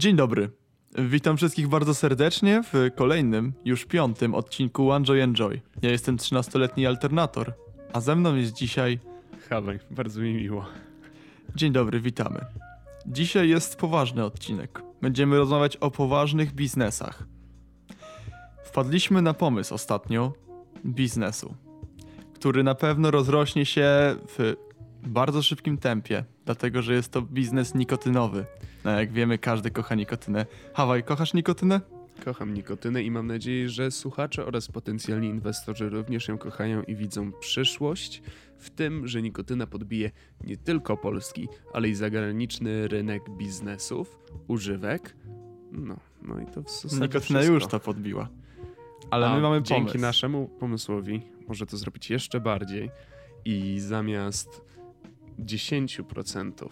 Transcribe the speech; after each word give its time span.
Dzień 0.00 0.16
dobry. 0.16 0.50
Witam 0.98 1.36
wszystkich 1.36 1.68
bardzo 1.68 1.94
serdecznie 1.94 2.62
w 2.72 2.90
kolejnym, 2.94 3.52
już 3.64 3.84
piątym 3.84 4.34
odcinku 4.34 4.90
One 4.90 5.04
Joy 5.04 5.22
Enjoy. 5.22 5.60
Ja 5.82 5.90
jestem 5.90 6.16
13-letni 6.16 6.86
alternator, 6.86 7.52
a 7.92 8.00
ze 8.00 8.16
mną 8.16 8.36
jest 8.36 8.52
dzisiaj... 8.52 8.98
Hawaj, 9.50 9.78
bardzo 9.90 10.20
mi 10.20 10.34
miło. 10.34 10.66
Dzień 11.56 11.72
dobry, 11.72 12.00
witamy. 12.00 12.40
Dzisiaj 13.06 13.48
jest 13.48 13.76
poważny 13.76 14.24
odcinek. 14.24 14.82
Będziemy 15.02 15.36
rozmawiać 15.36 15.76
o 15.76 15.90
poważnych 15.90 16.52
biznesach. 16.52 17.26
Wpadliśmy 18.64 19.22
na 19.22 19.34
pomysł 19.34 19.74
ostatnio 19.74 20.32
biznesu, 20.86 21.54
który 22.34 22.62
na 22.64 22.74
pewno 22.74 23.10
rozrośnie 23.10 23.66
się 23.66 24.16
w 24.38 24.56
bardzo 25.02 25.42
szybkim 25.42 25.78
tempie, 25.78 26.24
dlatego 26.44 26.82
że 26.82 26.94
jest 26.94 27.12
to 27.12 27.22
biznes 27.22 27.74
nikotynowy. 27.74 28.46
No 28.84 28.90
jak 29.00 29.12
wiemy, 29.12 29.38
każdy 29.38 29.70
kocha 29.70 29.94
nikotynę. 29.94 30.46
Hawaj, 30.74 31.02
kochasz 31.04 31.34
nikotynę? 31.34 31.80
Kocham 32.24 32.54
nikotynę 32.54 33.02
i 33.02 33.10
mam 33.10 33.26
nadzieję, 33.26 33.68
że 33.68 33.90
słuchacze 33.90 34.46
oraz 34.46 34.68
potencjalni 34.68 35.28
inwestorzy 35.28 35.88
również 35.88 36.28
ją 36.28 36.38
kochają 36.38 36.82
i 36.82 36.94
widzą 36.96 37.32
przyszłość 37.32 38.22
w 38.58 38.70
tym, 38.70 39.08
że 39.08 39.22
nikotyna 39.22 39.66
podbije 39.66 40.10
nie 40.44 40.56
tylko 40.56 40.96
polski, 40.96 41.48
ale 41.72 41.88
i 41.88 41.94
zagraniczny 41.94 42.88
rynek 42.88 43.22
biznesów, 43.30 44.18
używek. 44.48 45.16
No, 45.72 45.96
no 46.22 46.40
i 46.40 46.46
to 46.46 46.62
w 46.62 46.70
zasadzie 46.70 47.02
Nikotyna 47.02 47.20
wszystko. 47.38 47.54
już 47.54 47.66
to 47.66 47.80
podbiła. 47.80 48.28
Ale 49.10 49.26
A 49.28 49.34
my 49.34 49.40
mamy 49.40 49.62
dzięki 49.62 49.82
pomysł. 49.84 49.98
naszemu 49.98 50.48
pomysłowi 50.48 51.22
może 51.48 51.66
to 51.66 51.76
zrobić 51.76 52.10
jeszcze 52.10 52.40
bardziej 52.40 52.90
i 53.44 53.76
zamiast 53.80 54.62
10% 55.38 56.68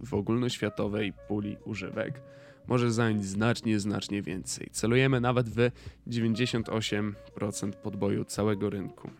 w 0.00 0.14
ogólnoświatowej 0.14 1.12
puli 1.28 1.56
używek 1.64 2.20
może 2.66 2.92
zająć 2.92 3.24
znacznie, 3.24 3.80
znacznie 3.80 4.22
więcej. 4.22 4.68
Celujemy 4.72 5.20
nawet 5.20 5.48
w 5.48 5.70
98% 6.08 7.72
podboju 7.82 8.24
całego 8.24 8.70
rynku. 8.70 9.10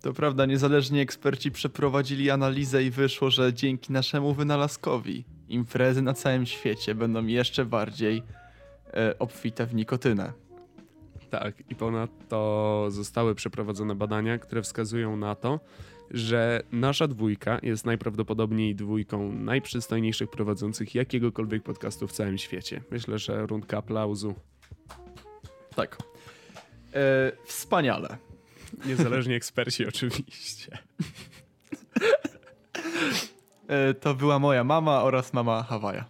To 0.00 0.12
prawda, 0.12 0.46
niezależni 0.46 1.00
eksperci 1.00 1.50
przeprowadzili 1.50 2.30
analizę 2.30 2.84
i 2.84 2.90
wyszło, 2.90 3.30
że 3.30 3.54
dzięki 3.54 3.92
naszemu 3.92 4.34
wynalazkowi 4.34 5.24
imprezy 5.48 6.02
na 6.02 6.14
całym 6.14 6.46
świecie 6.46 6.94
będą 6.94 7.26
jeszcze 7.26 7.64
bardziej 7.64 8.22
e, 8.94 9.18
obfite 9.18 9.66
w 9.66 9.74
nikotynę. 9.74 10.32
Tak, 11.30 11.54
i 11.70 11.74
ponadto 11.74 12.86
zostały 12.88 13.34
przeprowadzone 13.34 13.94
badania, 13.94 14.38
które 14.38 14.62
wskazują 14.62 15.16
na 15.16 15.34
to, 15.34 15.60
że 16.10 16.62
nasza 16.72 17.08
dwójka 17.08 17.58
jest 17.62 17.86
najprawdopodobniej 17.86 18.74
dwójką 18.74 19.32
najprzystojniejszych 19.32 20.30
prowadzących 20.30 20.94
jakiegokolwiek 20.94 21.62
podcastu 21.62 22.08
w 22.08 22.12
całym 22.12 22.38
świecie. 22.38 22.80
Myślę, 22.90 23.18
że 23.18 23.46
rundka 23.46 23.78
aplauzu. 23.78 24.34
Tak. 25.74 25.98
E, 26.94 27.32
wspaniale. 27.44 28.16
Niezależni 28.86 29.34
eksperci 29.34 29.86
oczywiście. 29.92 30.78
E, 33.68 33.94
to 33.94 34.14
była 34.14 34.38
moja 34.38 34.64
mama 34.64 35.02
oraz 35.02 35.32
mama 35.32 35.62
Hawaja. 35.62 36.04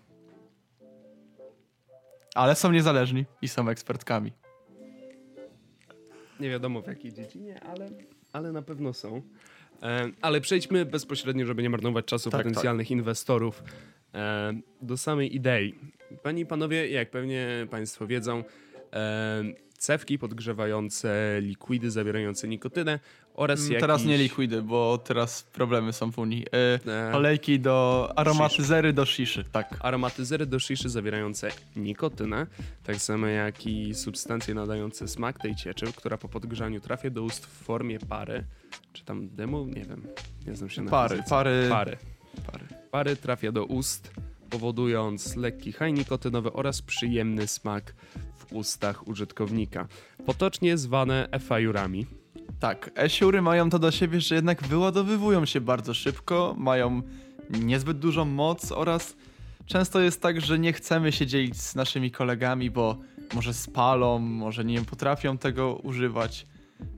Ale 2.34 2.55
są 2.55 2.72
niezależni 2.72 3.24
i 3.42 3.48
są 3.48 3.68
ekspertkami. 3.68 4.33
Nie 6.40 6.50
wiadomo 6.50 6.83
w 6.83 6.86
jakiej 6.86 7.12
dziedzinie, 7.12 7.60
ale, 7.60 7.90
ale 8.33 8.52
na 8.52 8.62
pewno 8.62 8.92
są. 8.92 9.22
E, 9.82 10.10
ale 10.20 10.40
przejdźmy 10.40 10.84
bezpośrednio, 10.84 11.46
żeby 11.46 11.62
nie 11.62 11.70
marnować 11.70 12.04
czasu 12.04 12.30
Tak, 12.30 12.40
potencjalnych 12.40 12.90
inwestorów, 12.90 13.62
e, 14.14 14.52
do 14.82 14.96
samej 14.96 15.36
idei. 15.36 15.74
Panie 16.22 16.42
i 16.42 16.46
panowie, 16.46 16.88
jak 16.88 17.10
pewnie 17.10 17.66
państwo 17.70 18.06
wiedzą, 18.06 18.44
e, 18.92 19.44
cewki 19.78 20.18
podgrzewające 20.18 21.38
likwidy 21.40 21.90
zawierające 21.90 22.48
nikotynę 22.48 23.00
oraz 23.34 23.60
Mm, 23.60 23.72
jakiś... 23.72 23.80
Teraz 23.80 24.04
nie 24.04 24.18
likwidy, 24.18 24.62
bo 24.62 24.98
teraz 24.98 25.42
problemy 25.42 25.92
są 25.92 26.12
w 26.12 26.18
Unii. 26.18 26.46
E, 26.86 27.08
E, 27.11 27.14
olejki 27.14 27.61
do 27.61 28.12
aromatyzery 28.17 28.92
do 28.92 29.06
shiszy, 29.06 29.44
tak. 29.52 29.77
aromatyzery 29.80 30.46
do 30.46 30.58
shiszy 30.61 30.88
zawierające 30.88 31.48
nikotynę, 31.77 32.46
tak 32.84 32.96
samo 32.96 33.27
jak 33.27 33.67
i 33.67 33.94
substancje 33.94 34.55
nadające 34.55 35.08
smak 35.08 35.38
tej 35.38 35.56
cieczy, 35.56 35.86
która 35.96 36.18
po 36.18 36.28
podgrzaniu 36.28 36.80
trafia 36.80 37.11
do 37.11 37.22
ust 37.22 37.46
w 37.46 37.50
formie 37.64 37.98
pary, 37.98 38.44
czy 38.92 39.05
tam 39.05 39.28
dymu, 39.28 39.67
nie 39.67 39.84
wiem, 39.84 40.06
nie 40.46 40.56
znam 40.56 40.70
się 40.70 40.83
na 40.83 40.90
Pary, 40.90 41.17
fizyce. 41.17 41.30
pary, 41.30 41.67
Pary. 41.70 41.96
pary. 42.52 42.64
Pary 42.90 43.17
trafia 43.17 43.52
do 43.52 43.64
ust, 43.64 44.11
powodując 44.50 45.36
lekki 45.36 45.72
haj 45.72 45.92
nikotynowy 45.92 46.52
oraz 46.52 46.83
przyjemny 46.83 47.46
smak 47.46 47.94
ustach 48.51 49.09
użytkownika. 49.09 49.89
Potocznie 50.27 50.79
zwane 50.79 51.29
efajurami. 51.31 52.07
Tak, 52.61 52.91
esiury 52.95 53.42
mają 53.42 53.70
to 53.70 53.79
do 53.79 53.91
siebie, 53.91 54.20
że 54.20 54.35
jednak 54.35 54.63
wyładowywują 54.63 55.47
się 55.47 55.61
bardzo 55.61 55.95
szybko, 55.95 56.55
mają 56.59 57.03
niezbyt 57.51 57.98
dużą 57.98 58.25
moc 58.25 58.73
oraz 58.73 59.17
często 59.67 60.01
jest 60.01 60.23
tak, 60.23 60.41
że 60.41 60.59
nie 60.59 60.73
chcemy 60.73 61.13
się 61.13 61.27
dzielić 61.27 61.57
z 61.61 61.75
naszymi 61.75 62.11
kolegami, 62.11 62.70
bo 62.70 62.97
może 63.35 63.55
spalą, 63.55 64.19
może 64.19 64.65
nie 64.65 64.83
potrafią 64.83 65.39
tego 65.39 65.77
używać. 65.77 66.47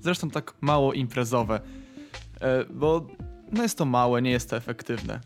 Zresztą 0.01 0.31
tak 0.31 0.55
mało 0.61 0.93
imprezowe, 0.93 1.61
e, 2.41 2.65
bo 2.65 3.07
no 3.53 3.63
jest 3.63 3.79
to 3.79 3.85
małe, 3.85 4.23
nie 4.23 4.31
jest 4.31 4.51
to 4.51 4.57
efektywne. 4.57 5.21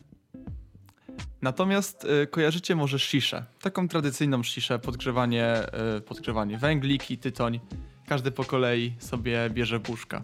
Natomiast 1.44 2.06
e, 2.22 2.26
kojarzycie 2.26 2.76
może 2.76 2.98
sziszę, 2.98 3.44
taką 3.60 3.88
tradycyjną 3.88 4.42
sziszę, 4.42 4.78
podgrzewanie, 4.78 5.44
e, 5.46 6.00
podgrzewanie 6.00 6.58
węgliki, 6.58 7.18
tytoń. 7.18 7.60
Każdy 8.06 8.30
po 8.30 8.44
kolei 8.44 8.94
sobie 8.98 9.50
bierze 9.50 9.80
puszka. 9.80 10.22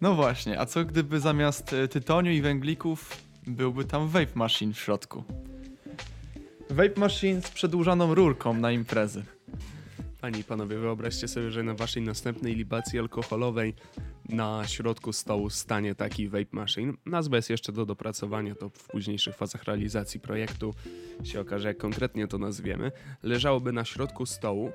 No 0.00 0.14
właśnie, 0.14 0.60
a 0.60 0.66
co 0.66 0.84
gdyby 0.84 1.20
zamiast 1.20 1.72
e, 1.72 1.88
tytoniu 1.88 2.32
i 2.32 2.40
węglików 2.42 3.16
byłby 3.46 3.84
tam 3.84 4.08
vape 4.08 4.34
machine 4.34 4.72
w 4.72 4.78
środku? 4.78 5.24
Vape 6.70 7.00
machine 7.00 7.42
z 7.42 7.50
przedłużaną 7.50 8.14
rurką 8.14 8.54
na 8.54 8.72
imprezy. 8.72 9.24
Panie 10.20 10.40
i 10.40 10.44
panowie, 10.44 10.78
wyobraźcie 10.78 11.28
sobie, 11.28 11.50
że 11.50 11.62
na 11.62 11.74
waszej 11.74 12.02
następnej 12.02 12.54
libacji 12.54 12.98
alkoholowej 12.98 13.74
na 14.28 14.66
środku 14.66 15.12
stołu 15.12 15.50
stanie 15.50 15.94
taki 15.94 16.28
vape 16.28 16.46
machine. 16.52 16.92
Nazwa 17.06 17.36
jest 17.36 17.50
jeszcze 17.50 17.72
do 17.72 17.86
dopracowania, 17.86 18.54
to 18.54 18.68
w 18.68 18.88
późniejszych 18.88 19.36
fazach 19.36 19.64
realizacji 19.64 20.20
projektu 20.20 20.74
się 21.24 21.40
okaże, 21.40 21.68
jak 21.68 21.78
konkretnie 21.78 22.28
to 22.28 22.38
nazwiemy. 22.38 22.92
Leżałoby 23.22 23.72
na 23.72 23.84
środku 23.84 24.26
stołu 24.26 24.72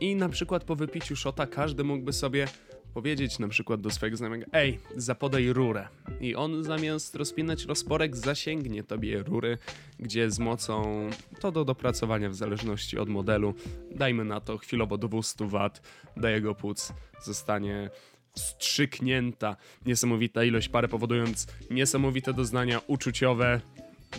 i 0.00 0.16
na 0.16 0.28
przykład 0.28 0.64
po 0.64 0.76
wypiciu 0.76 1.16
szota 1.16 1.46
każdy 1.46 1.84
mógłby 1.84 2.12
sobie 2.12 2.46
powiedzieć 2.94 3.38
na 3.38 3.48
przykład 3.48 3.80
do 3.80 3.90
swojego 3.90 4.16
znajomego 4.16 4.46
ej, 4.52 4.78
zapodaj 4.96 5.52
rurę. 5.52 5.88
I 6.20 6.34
on 6.34 6.64
zamiast 6.64 7.14
rozpinać 7.14 7.64
rozporek 7.64 8.16
zasięgnie 8.16 8.84
tobie 8.84 9.22
rury, 9.22 9.58
gdzie 9.98 10.30
z 10.30 10.38
mocą 10.38 11.10
to 11.40 11.52
do 11.52 11.64
dopracowania 11.64 12.30
w 12.30 12.34
zależności 12.34 12.98
od 12.98 13.08
modelu. 13.08 13.54
Dajmy 13.90 14.24
na 14.24 14.40
to 14.40 14.58
chwilowo 14.58 14.98
200 14.98 15.48
W 15.48 15.70
do 16.16 16.28
jego 16.28 16.54
płuc 16.54 16.92
zostanie 17.22 17.90
wstrzyknięta 18.34 19.56
niesamowita 19.86 20.44
ilość 20.44 20.68
pary, 20.68 20.88
powodując 20.88 21.46
niesamowite 21.70 22.32
doznania 22.34 22.80
uczuciowe. 22.86 23.60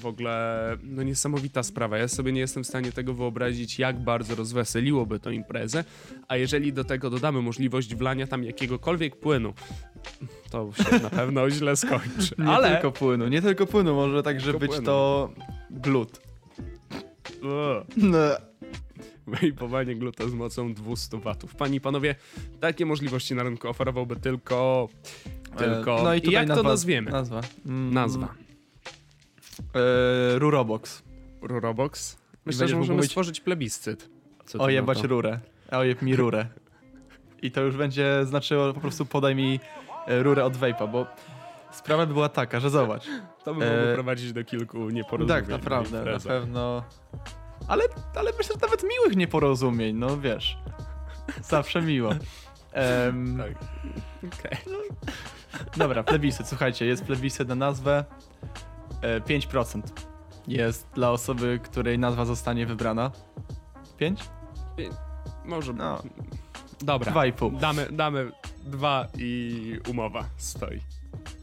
W 0.02 0.06
ogóle, 0.06 0.78
no 0.84 1.04
niesamowita 1.04 1.64
sprawa. 1.64 1.98
Ja 1.98 2.08
sobie 2.08 2.32
nie 2.32 2.40
jestem 2.40 2.64
w 2.64 2.68
stanie 2.68 2.92
tego 2.92 3.14
wyobrazić, 3.14 3.80
jak 3.80 4.00
bardzo 4.00 4.36
rozweseliłoby 4.36 5.20
to 5.20 5.32
imprezę. 5.32 5.84
A 6.28 6.38
jeżeli 6.38 6.74
do 6.74 6.84
tego 6.84 7.10
dodamy 7.10 7.42
możliwość 7.42 7.96
wlania 7.96 8.28
tam 8.28 8.44
jakiegokolwiek 8.44 9.16
płynu, 9.16 9.54
to 10.50 10.70
się 10.90 11.00
na 11.00 11.10
pewno 11.10 11.50
źle 11.50 11.76
skończy. 11.76 12.36
Nie 12.40 12.46
Ale 12.48 12.72
tylko 12.72 12.92
płynu, 12.92 13.28
nie 13.28 13.42
tylko 13.42 13.68
płynu, 13.68 13.96
może 13.96 14.24
także 14.24 14.46
Tylko 14.46 14.60
być 14.60 14.70
płynu. 14.72 14.86
to 14.86 15.30
glut. 15.72 16.22
No. 17.42 17.84
Wejpowanie 19.42 19.96
gluta 19.96 20.28
z 20.28 20.34
mocą 20.34 20.74
200 20.74 21.18
watów. 21.20 21.56
Panie 21.56 21.76
i 21.76 21.82
panowie, 21.82 22.16
takie 22.60 22.86
możliwości 22.86 23.36
na 23.36 23.44
rynku 23.44 23.68
oferowałby 23.68 24.16
tylko. 24.16 24.90
Tylko. 25.58 26.00
E, 26.00 26.04
No 26.04 26.14
i 26.16 26.32
jak 26.32 26.48
to 26.48 26.56
nazwa, 26.56 26.70
nazwiemy? 26.70 27.12
Nazwa. 27.12 27.42
Mm, 27.66 27.94
Nazwa. 27.94 28.34
E, 29.76 30.40
Rurobox. 30.40 31.04
Rurobox? 31.42 32.18
Myślę, 32.46 32.68
że 32.68 32.76
możemy 32.76 33.04
stworzyć 33.04 33.42
plebiscyt. 33.42 34.10
Ojebać 34.60 35.02
to? 35.02 35.08
rurę. 35.08 35.40
Ojeb 35.72 36.02
mi 36.02 36.16
rurę. 36.16 36.46
I 37.44 37.52
to 37.52 37.62
już 37.62 37.78
będzie 37.78 38.26
znaczyło 38.26 38.74
po 38.74 38.80
prostu 38.80 39.06
podaj 39.06 39.36
mi 39.36 39.60
e, 40.08 40.24
rurę 40.24 40.46
od 40.46 40.58
vape'a, 40.58 40.92
bo 40.92 41.06
sprawa 41.72 42.06
by 42.06 42.14
była 42.14 42.30
taka, 42.30 42.60
że 42.60 42.70
zobacz. 42.70 43.04
To 43.46 43.54
by 43.54 43.60
mogło 43.60 43.92
E, 43.92 43.94
prowadzić 43.94 44.34
do 44.34 44.44
kilku 44.44 44.90
nieporozumień. 44.90 45.42
Tak, 45.42 45.48
naprawdę, 45.48 46.06
na 46.06 46.20
pewno. 46.20 46.84
Ale, 47.68 47.84
ale 48.16 48.32
myślę, 48.38 48.56
że 48.56 48.62
nawet 48.62 48.84
miłych 48.84 49.16
nieporozumień, 49.18 49.96
no 49.96 50.18
wiesz. 50.18 50.58
Zawsze 51.44 51.82
miło. 51.82 52.12
Em, 52.72 53.38
Tak. 53.38 53.52
Okej. 54.40 54.58
Dobra, 55.78 56.04
plebiscyt, 56.04 56.48
słuchajcie, 56.48 56.86
jest 56.86 57.04
plebiscyt 57.04 57.48
na 57.48 57.56
nazwę. 57.56 58.06
E, 59.02 59.20
5% 59.22 59.82
jest 60.48 60.88
dla 60.94 61.12
osoby, 61.12 61.60
której 61.64 62.00
nazwa 62.00 62.26
zostanie 62.26 62.66
wybrana. 62.66 63.12
5? 63.98 64.20
Może. 65.46 65.74
No. 65.74 66.04
Dobra. 66.82 67.12
2,5. 67.12 67.60
Damy, 67.60 67.88
damy 67.92 68.32
dwa 68.64 69.08
i 69.18 69.80
umowa 69.90 70.26
stoi. 70.38 70.82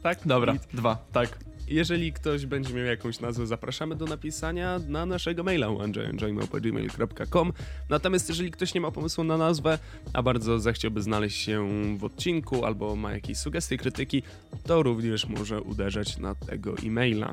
Tak? 0.02 0.18
Dobra, 0.26 0.54
2, 0.72 0.96
tak. 1.12 1.38
Jeżeli 1.70 2.12
ktoś 2.12 2.46
będzie 2.46 2.74
miał 2.74 2.84
jakąś 2.84 3.20
nazwę, 3.20 3.46
zapraszamy 3.46 3.96
do 3.96 4.04
napisania 4.04 4.80
na 4.88 5.06
naszego 5.06 5.42
maila 5.42 5.66
andrzejandrzejmałpa.gmail.com 5.82 7.52
Natomiast 7.88 8.28
jeżeli 8.28 8.50
ktoś 8.50 8.74
nie 8.74 8.80
ma 8.80 8.90
pomysłu 8.90 9.24
na 9.24 9.36
nazwę, 9.36 9.78
a 10.12 10.22
bardzo 10.22 10.58
zechciałby 10.60 11.02
znaleźć 11.02 11.38
się 11.44 11.68
w 11.98 12.04
odcinku 12.04 12.64
albo 12.64 12.96
ma 12.96 13.12
jakieś 13.12 13.38
sugestie, 13.38 13.76
krytyki, 13.78 14.22
to 14.66 14.82
również 14.82 15.26
może 15.26 15.60
uderzać 15.62 16.18
na 16.18 16.34
tego 16.34 16.74
e-maila. 16.86 17.32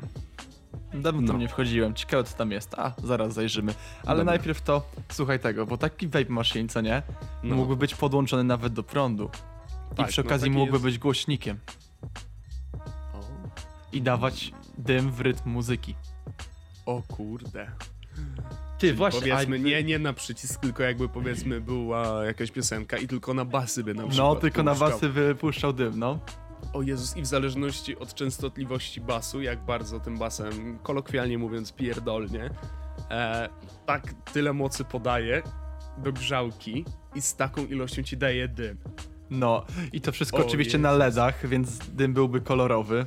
Dawno 0.94 1.32
No. 1.32 1.38
nie 1.38 1.48
wchodziłem, 1.48 1.94
ciekawe 1.94 2.24
co 2.24 2.36
tam 2.36 2.50
jest. 2.50 2.74
A, 2.74 2.92
zaraz 3.04 3.34
zajrzymy. 3.34 3.74
Ale 4.04 4.18
Dobra. 4.18 4.24
najpierw 4.32 4.62
to, 4.62 4.90
słuchaj 5.12 5.40
tego, 5.40 5.66
bo 5.66 5.76
taki 5.76 6.08
vape 6.08 6.28
machine, 6.32 6.68
co 6.68 6.80
nie? 6.80 7.02
No. 7.42 7.56
Mógłby 7.56 7.76
być 7.76 7.94
podłączony 7.94 8.44
nawet 8.44 8.72
do 8.72 8.82
prądu. 8.82 9.30
I 9.92 9.96
Tak, 9.96 10.08
przy 10.08 10.20
no 10.20 10.26
okazji 10.26 10.44
taki 10.48 10.58
mógłby 10.58 10.74
jest- 10.76 10.84
być 10.84 10.98
głośnikiem. 10.98 11.58
I 13.96 14.02
dawać 14.02 14.52
dym 14.78 15.10
w 15.10 15.20
rytm 15.20 15.50
muzyki. 15.50 15.94
O 16.86 17.02
kurde. 17.02 17.70
Ty, 18.78 18.94
Powiedzmy, 18.94 19.60
nie, 19.60 19.84
nie 19.84 19.98
na 19.98 20.12
przycisk, 20.12 20.60
tylko 20.60 20.82
jakby 20.82 21.08
powiedzmy 21.08 21.60
była 21.60 22.24
jakaś 22.24 22.50
piosenka 22.50 22.96
i 22.96 23.06
tylko 23.06 23.34
na 23.34 23.44
basy 23.44 23.84
by 23.84 23.94
na 23.94 24.06
przykład 24.06 24.18
No, 24.18 24.36
tylko 24.36 24.62
na 24.62 24.74
wasy 24.74 25.08
wypuszczał 25.08 25.72
dym, 25.72 25.98
no. 25.98 26.18
O 26.72 26.82
Jezus, 26.82 27.16
i 27.16 27.22
w 27.22 27.26
zależności 27.26 27.98
od 27.98 28.14
częstotliwości 28.14 29.00
basu, 29.00 29.42
jak 29.42 29.64
bardzo 29.64 30.00
tym 30.00 30.18
basem, 30.18 30.78
kolokwialnie 30.82 31.38
mówiąc, 31.38 31.72
pierdolnie, 31.72 32.50
e, 33.10 33.48
tak 33.86 34.14
tyle 34.32 34.52
mocy 34.52 34.84
podaje 34.84 35.42
do 35.98 36.12
grzałki 36.12 36.84
i 37.14 37.22
z 37.22 37.36
taką 37.36 37.66
ilością 37.66 38.02
ci 38.02 38.16
daje 38.16 38.48
dym. 38.48 38.78
No, 39.30 39.64
i 39.92 40.00
to 40.00 40.12
wszystko 40.12 40.38
O 40.38 40.46
oczywiście 40.46 40.78
na 40.78 40.88
Jezus. 40.88 40.98
LEDach, 40.98 41.48
więc 41.48 41.78
dym 41.78 42.14
byłby 42.14 42.40
kolorowy. 42.40 43.06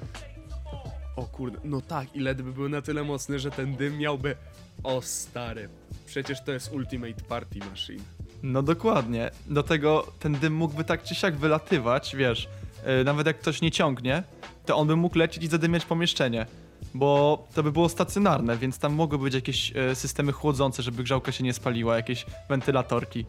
O 1.19 1.24
kurde, 1.24 1.60
no 1.63 1.81
tak, 1.81 2.16
i 2.16 2.19
LEDy 2.19 2.44
by 2.44 2.51
były 2.51 2.69
na 2.69 2.81
tyle 2.81 3.04
mocne, 3.04 3.39
że 3.39 3.51
ten 3.51 3.75
dym 3.75 3.98
miałby... 3.98 4.36
O 4.83 5.01
stary, 5.01 5.69
przecież 6.06 6.44
to 6.44 6.51
jest 6.51 6.71
Ultimate 6.71 7.24
Party 7.24 7.60
Machine. 7.69 8.04
No 8.44 8.63
dokładnie. 8.63 9.31
Do 9.48 9.63
tego 9.63 10.07
ten 10.19 10.33
dym 10.33 10.56
mógłby 10.56 10.83
tak 10.83 11.04
czy 11.04 11.16
siak 11.16 11.36
wylatywać, 11.36 12.16
wiesz. 12.16 12.50
Yy, 12.86 13.04
nawet 13.04 13.27
jak 13.27 13.39
ktoś 13.39 13.62
nie 13.62 13.71
ciągnie, 13.71 14.24
to 14.66 14.77
on 14.77 14.88
by 14.88 14.95
mógł 14.95 15.18
lecieć 15.18 15.44
i 15.44 15.48
zadymiać 15.48 15.86
pomieszczenie. 15.86 16.45
Bo 16.94 17.48
to 17.54 17.63
by 17.63 17.71
było 17.71 17.89
stacjonarne, 17.89 18.57
więc 18.57 18.80
tam 18.80 18.94
mogły 18.94 19.18
być 19.18 19.33
jakieś 19.33 19.74
e, 19.75 19.95
systemy 19.95 20.31
chłodzące, 20.31 20.83
żeby 20.83 21.04
grzałka 21.04 21.31
się 21.31 21.44
nie 21.44 21.54
spaliła, 21.54 21.95
jakieś 21.95 22.25
wentylatorki. 22.50 23.25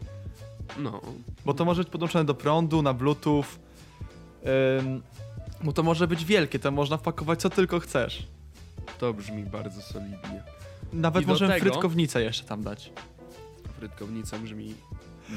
No, 0.77 1.01
Bo 1.45 1.53
to 1.53 1.65
może 1.65 1.83
być 1.83 1.91
podłączone 1.91 2.25
do 2.25 2.33
prądu, 2.33 2.81
na 2.81 2.93
bluetooth. 2.93 3.45
Ym, 4.79 5.01
bo 5.63 5.73
to 5.73 5.83
może 5.83 6.07
być 6.07 6.25
wielkie, 6.25 6.59
to 6.59 6.71
można 6.71 6.97
wpakować 6.97 7.41
co 7.41 7.49
tylko 7.49 7.79
chcesz. 7.79 8.23
to 8.99 9.13
brzmi 9.13 9.43
bardzo 9.43 9.81
solidnie. 9.81 10.43
Nawet 10.93 11.23
I 11.23 11.27
możemy 11.27 11.53
tego- 11.53 11.65
frytkownicę 11.71 12.21
jeszcze 12.23 12.43
tam 12.43 12.63
dać. 12.63 12.91
Frytkownica 13.79 14.39
brzmi 14.39 14.73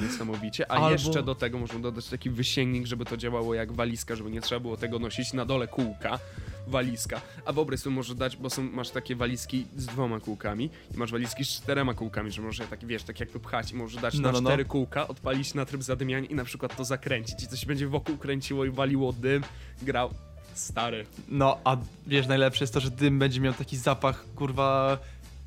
niesamowicie, 0.01 0.71
a 0.71 0.75
Albo- 0.75 0.91
jeszcze 0.91 1.23
do 1.23 1.35
tego 1.35 1.57
można 1.59 1.79
dodać 1.79 2.07
taki 2.07 2.29
wysięgnik, 2.29 2.85
żeby 2.85 3.05
to 3.05 3.17
działało 3.17 3.53
jak 3.53 3.71
walizka, 3.73 4.15
żeby 4.15 4.31
nie 4.31 4.41
trzeba 4.41 4.59
było 4.59 4.77
tego 4.77 4.99
nosić 4.99 5.33
na 5.33 5.45
dole 5.45 5.67
kółka, 5.67 6.19
walizka. 6.67 7.21
A 7.45 7.51
wyobraź 7.53 7.79
sobie 7.79 7.95
może 7.95 8.15
dać, 8.15 8.37
bo 8.37 8.49
są, 8.49 8.61
masz 8.63 8.89
takie 8.89 9.15
walizki 9.15 9.65
z 9.77 9.85
dwoma 9.85 10.19
kółkami 10.19 10.69
i 10.95 10.97
masz 10.97 11.11
walizki 11.11 11.45
z 11.45 11.47
czterema 11.49 11.93
kółkami, 11.93 12.31
że 12.31 12.41
możesz 12.41 12.59
je 12.59 12.67
tak, 12.67 12.85
wiesz, 12.85 13.03
tak 13.03 13.19
jakby 13.19 13.39
pchać 13.39 13.71
i 13.71 13.75
możesz 13.75 14.01
dać 14.01 14.13
No, 14.15 14.21
na 14.21 14.31
no, 14.31 14.41
no. 14.41 14.49
cztery 14.49 14.65
kółka, 14.65 15.07
odpalić 15.07 15.53
na 15.53 15.65
tryb 15.65 15.83
zadymiania 15.83 16.27
i 16.29 16.35
na 16.35 16.45
przykład 16.45 16.75
to 16.77 16.85
zakręcić 16.85 17.43
i 17.43 17.47
coś 17.47 17.65
będzie 17.65 17.87
wokół 17.87 18.17
kręciło 18.17 18.65
i 18.65 18.69
waliło 18.71 19.13
dym, 19.13 19.43
grał. 19.81 20.09
Stary. 20.53 21.05
No, 21.27 21.57
a 21.63 21.77
wiesz, 22.07 22.27
najlepsze 22.27 22.63
jest 22.63 22.73
to, 22.73 22.79
że 22.79 22.91
dym 22.91 23.19
będzie 23.19 23.41
miał 23.41 23.53
taki 23.53 23.77
zapach, 23.77 24.25
kurwa, 24.35 24.97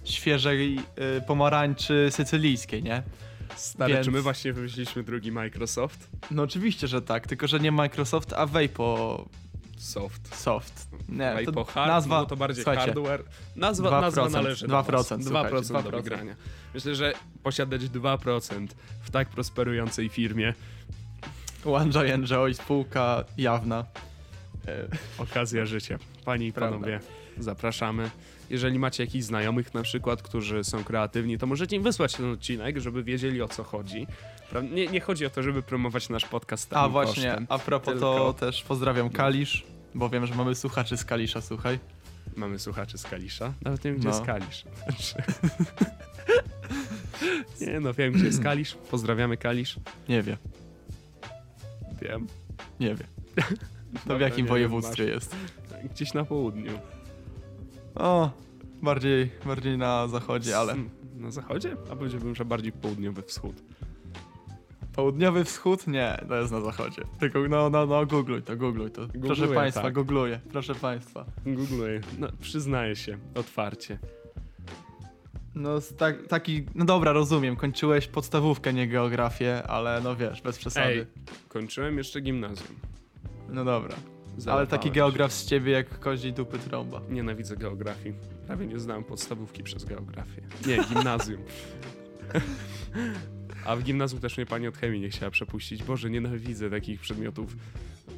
świeżej 0.05 0.79
y, 1.19 1.21
pomarańczy 1.27 2.09
sycylijskiej, 2.11 2.83
nie? 2.83 3.03
Stary, 3.57 3.93
Więc- 3.95 4.05
czy 4.07 4.11
my 4.13 4.23
właśnie 4.23 4.53
wymyśliliśmy 4.53 5.03
drugi 5.03 5.33
Microsoft? 5.33 6.09
No 6.31 6.43
oczywiście, 6.43 6.87
że 6.89 7.03
tak, 7.03 7.27
tylko 7.27 7.47
że 7.47 7.61
nie 7.61 7.73
Microsoft, 7.73 8.33
a 8.33 8.47
Vapo 8.47 9.29
Soft. 9.79 10.37
Soft. 10.37 10.89
Nie, 11.09 11.37
to 11.53 11.65
hard, 11.65 11.89
nazwa, 11.89 12.21
no 12.21 12.27
to 12.27 12.37
bardziej 12.37 12.65
słuchajcie, 12.65 12.93
hardware. 12.93 13.23
Nazwa, 13.57 13.89
2%, 13.89 14.01
nazwa 14.01 14.29
należy 14.29 14.69
do 14.69 14.75
2%, 14.75 14.93
was. 14.93 15.07
słuchajcie, 15.07 15.57
2% 15.57 15.83
do 15.83 15.91
2%. 15.91 16.03
wygrania. 16.03 16.37
Myślę, 16.75 16.95
że 16.95 17.13
posiadać 17.43 17.83
2% 17.83 18.67
w 19.03 19.11
tak 19.11 19.29
prosperującej 19.29 20.09
firmie 20.09 20.55
One 21.65 21.91
Joy 21.91 22.13
Enjoy, 22.13 22.55
spółka 22.55 23.25
jawna. 23.39 23.85
E, 24.69 24.89
okazja 25.19 25.67
życia. 25.67 25.99
Panie 26.25 26.47
i 26.47 26.53
Prawda. 26.53 26.77
panowie, 26.77 27.01
zapraszamy. 27.39 28.11
Jeżeli 28.51 28.79
macie 28.79 29.05
jakichś 29.05 29.25
znajomych 29.25 29.75
na 29.75 29.83
przykład, 29.83 30.23
którzy 30.23 30.65
są 30.65 30.85
kreatywni, 30.85 31.39
to 31.39 31.47
możecie 31.47 31.77
im 31.77 31.83
wysłać 31.83 32.15
ten 32.15 32.33
odcinek, 32.33 32.79
żeby 32.79 33.03
wiedzieli 33.03 33.43
o 33.43 33.49
co 33.49 33.65
chodzi. 33.65 34.07
Nie, 34.71 34.87
nie 34.87 35.01
chodzi 35.01 35.27
o 35.27 35.31
to, 35.31 35.43
żeby 35.43 35.63
promować 35.63 36.09
nasz 36.09 36.25
podcast 36.25 36.73
A 36.73 36.89
właśnie, 36.89 37.25
kosztem. 37.25 37.47
a 37.49 37.59
propos 37.59 37.93
tylko- 37.93 38.17
to 38.19 38.33
też 38.33 38.63
pozdrawiam 38.63 39.11
Kalisz, 39.11 39.65
bo 39.95 40.09
wiem, 40.09 40.27
że 40.27 40.35
mamy 40.35 40.55
słuchaczy 40.55 40.97
z 40.97 41.05
Kalisza, 41.05 41.41
słuchaj. 41.41 41.79
Mamy 42.37 42.59
słuchaczy 42.59 42.99
z 42.99 43.03
Kalisza. 43.03 43.53
Nawet 43.63 43.85
nie 43.85 43.91
wiem, 43.91 44.01
gdzie 44.01 44.09
No. 44.09 44.15
jest 44.15 44.27
Kalisz. 44.27 44.65
nie 47.61 47.81
no, 47.81 47.95
wiem, 47.95 48.13
gdzie 48.13 48.25
jest 48.25 48.43
Kalisz. 48.43 48.75
Pozdrawiamy 48.75 49.37
Kalisz. 49.37 49.77
Nie 50.09 50.23
wiem, 50.23 50.37
Wiem. 52.03 52.27
nie 52.81 52.95
wiem. 52.95 53.07
To 53.93 53.99
Dobra, 54.05 54.17
w 54.19 54.21
jakim 54.21 54.37
wiem, 54.37 54.47
województwie 54.47 55.05
jest? 55.05 55.37
Gdzieś 55.95 56.15
na 56.15 56.25
południu. 56.25 56.73
O, 57.95 58.31
bardziej, 58.83 59.31
bardziej 59.45 59.79
na 59.79 60.09
zachodzie, 60.09 60.59
ale 60.59 60.75
Na 61.17 61.31
zachodzie? 61.31 61.77
A 61.93 61.97
powiedziałbym, 61.97 62.35
że 62.35 62.45
bardziej 62.45 62.73
południowy 62.73 63.23
wschód. 63.23 63.57
Południowy 64.99 65.45
wschód? 65.45 65.87
Nie, 65.87 66.25
to 66.29 66.37
jest 66.37 66.53
na 66.53 66.61
zachodzie. 66.61 67.03
Tylko 67.21 67.39
no, 67.49 67.71
no, 67.71 67.87
no, 67.87 68.07
googluj 68.07 68.43
to, 68.43 68.57
googluj 68.57 68.91
to. 68.91 69.07
Proszę 69.07 69.19
Googluję, 69.19 69.55
państwa, 69.55 69.83
tak. 69.83 69.93
googluję, 69.93 70.41
proszę 70.53 70.75
państwa. 70.75 71.25
Googluję. 71.47 72.01
No, 72.19 72.29
przyznaję 72.41 72.97
się, 72.97 73.19
otwarcie. 73.35 73.99
No, 75.55 75.81
tak, 75.99 76.27
taki, 76.27 76.65
no 76.75 76.85
dobra, 76.85 77.13
rozumiem, 77.13 77.57
kończyłeś 77.57 78.07
podstawówkę, 78.07 78.73
nie 78.73 78.89
geografię, 78.89 79.63
ale 79.63 80.01
no 80.01 80.17
wiesz, 80.17 80.43
bez 80.43 80.59
przesady. 80.59 80.87
Ej, 80.89 81.07
kończyłem 81.49 81.99
jeszcze 81.99 82.21
gimnazjum. 82.21 82.79
No 83.49 83.65
dobra. 83.65 83.97
Ale 84.47 84.67
taki 84.67 84.91
geograf 84.91 85.33
z 85.33 85.47
ciebie 85.47 85.73
jak 85.73 85.99
kozi 85.99 86.33
dupy 86.33 86.59
trąba. 86.59 87.01
Nienawidzę 87.11 87.57
geografii. 87.57 88.15
Prawie 88.47 88.67
nie 88.67 88.79
znałem 88.79 89.05
podstawówki 89.05 89.63
przez 89.63 89.85
geografię. 89.85 90.43
Nie, 90.67 90.85
gimnazjum. 90.85 91.41
A 93.65 93.77
w 93.77 93.83
gimnazjum 93.83 94.21
też 94.21 94.37
mnie 94.37 94.47
pani 94.47 94.69
od 94.69 94.77
chemii 94.77 95.01
nie 95.01 95.09
chciała 95.09 95.31
przepuścić. 95.31 95.83
Boże, 95.83 96.11
nienawidzę 96.11 96.71
takich 96.71 97.01
przedmiotów 97.01 97.57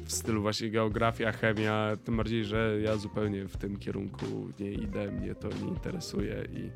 w 0.05 0.11
stylu 0.11 0.41
właśnie 0.41 0.69
geografia, 0.69 1.31
chemia. 1.31 1.97
Tym 2.03 2.17
bardziej, 2.17 2.45
że 2.45 2.77
ja 2.83 2.97
zupełnie 2.97 3.47
w 3.47 3.57
tym 3.57 3.77
kierunku 3.77 4.25
nie 4.59 4.71
idę, 4.71 5.11
mnie 5.11 5.35
to 5.35 5.47
nie 5.47 5.67
interesuje 5.67 6.45
i, 6.53 6.71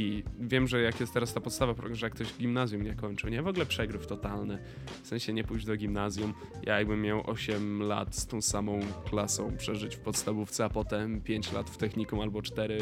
i 0.00 0.24
wiem, 0.40 0.68
że 0.68 0.82
jak 0.82 1.00
jest 1.00 1.14
teraz 1.14 1.34
ta 1.34 1.40
podstawa, 1.40 1.74
że 1.92 2.06
jak 2.06 2.14
ktoś 2.14 2.34
gimnazjum 2.38 2.82
nie 2.82 2.94
kończył, 2.94 3.30
nie 3.30 3.42
w 3.42 3.48
ogóle 3.48 3.66
przegryw 3.66 4.06
totalny. 4.06 4.58
W 5.02 5.06
sensie 5.06 5.32
nie 5.32 5.44
pójść 5.44 5.66
do 5.66 5.76
gimnazjum. 5.76 6.34
Ja 6.62 6.78
jakbym 6.78 7.02
miał 7.02 7.30
8 7.30 7.82
lat 7.82 8.16
z 8.16 8.26
tą 8.26 8.42
samą 8.42 8.80
klasą 9.10 9.56
przeżyć 9.56 9.96
w 9.96 10.00
podstawówce, 10.00 10.64
a 10.64 10.68
potem 10.68 11.20
5 11.20 11.52
lat 11.52 11.70
w 11.70 11.76
technikum 11.76 12.20
albo 12.20 12.42
4 12.42 12.78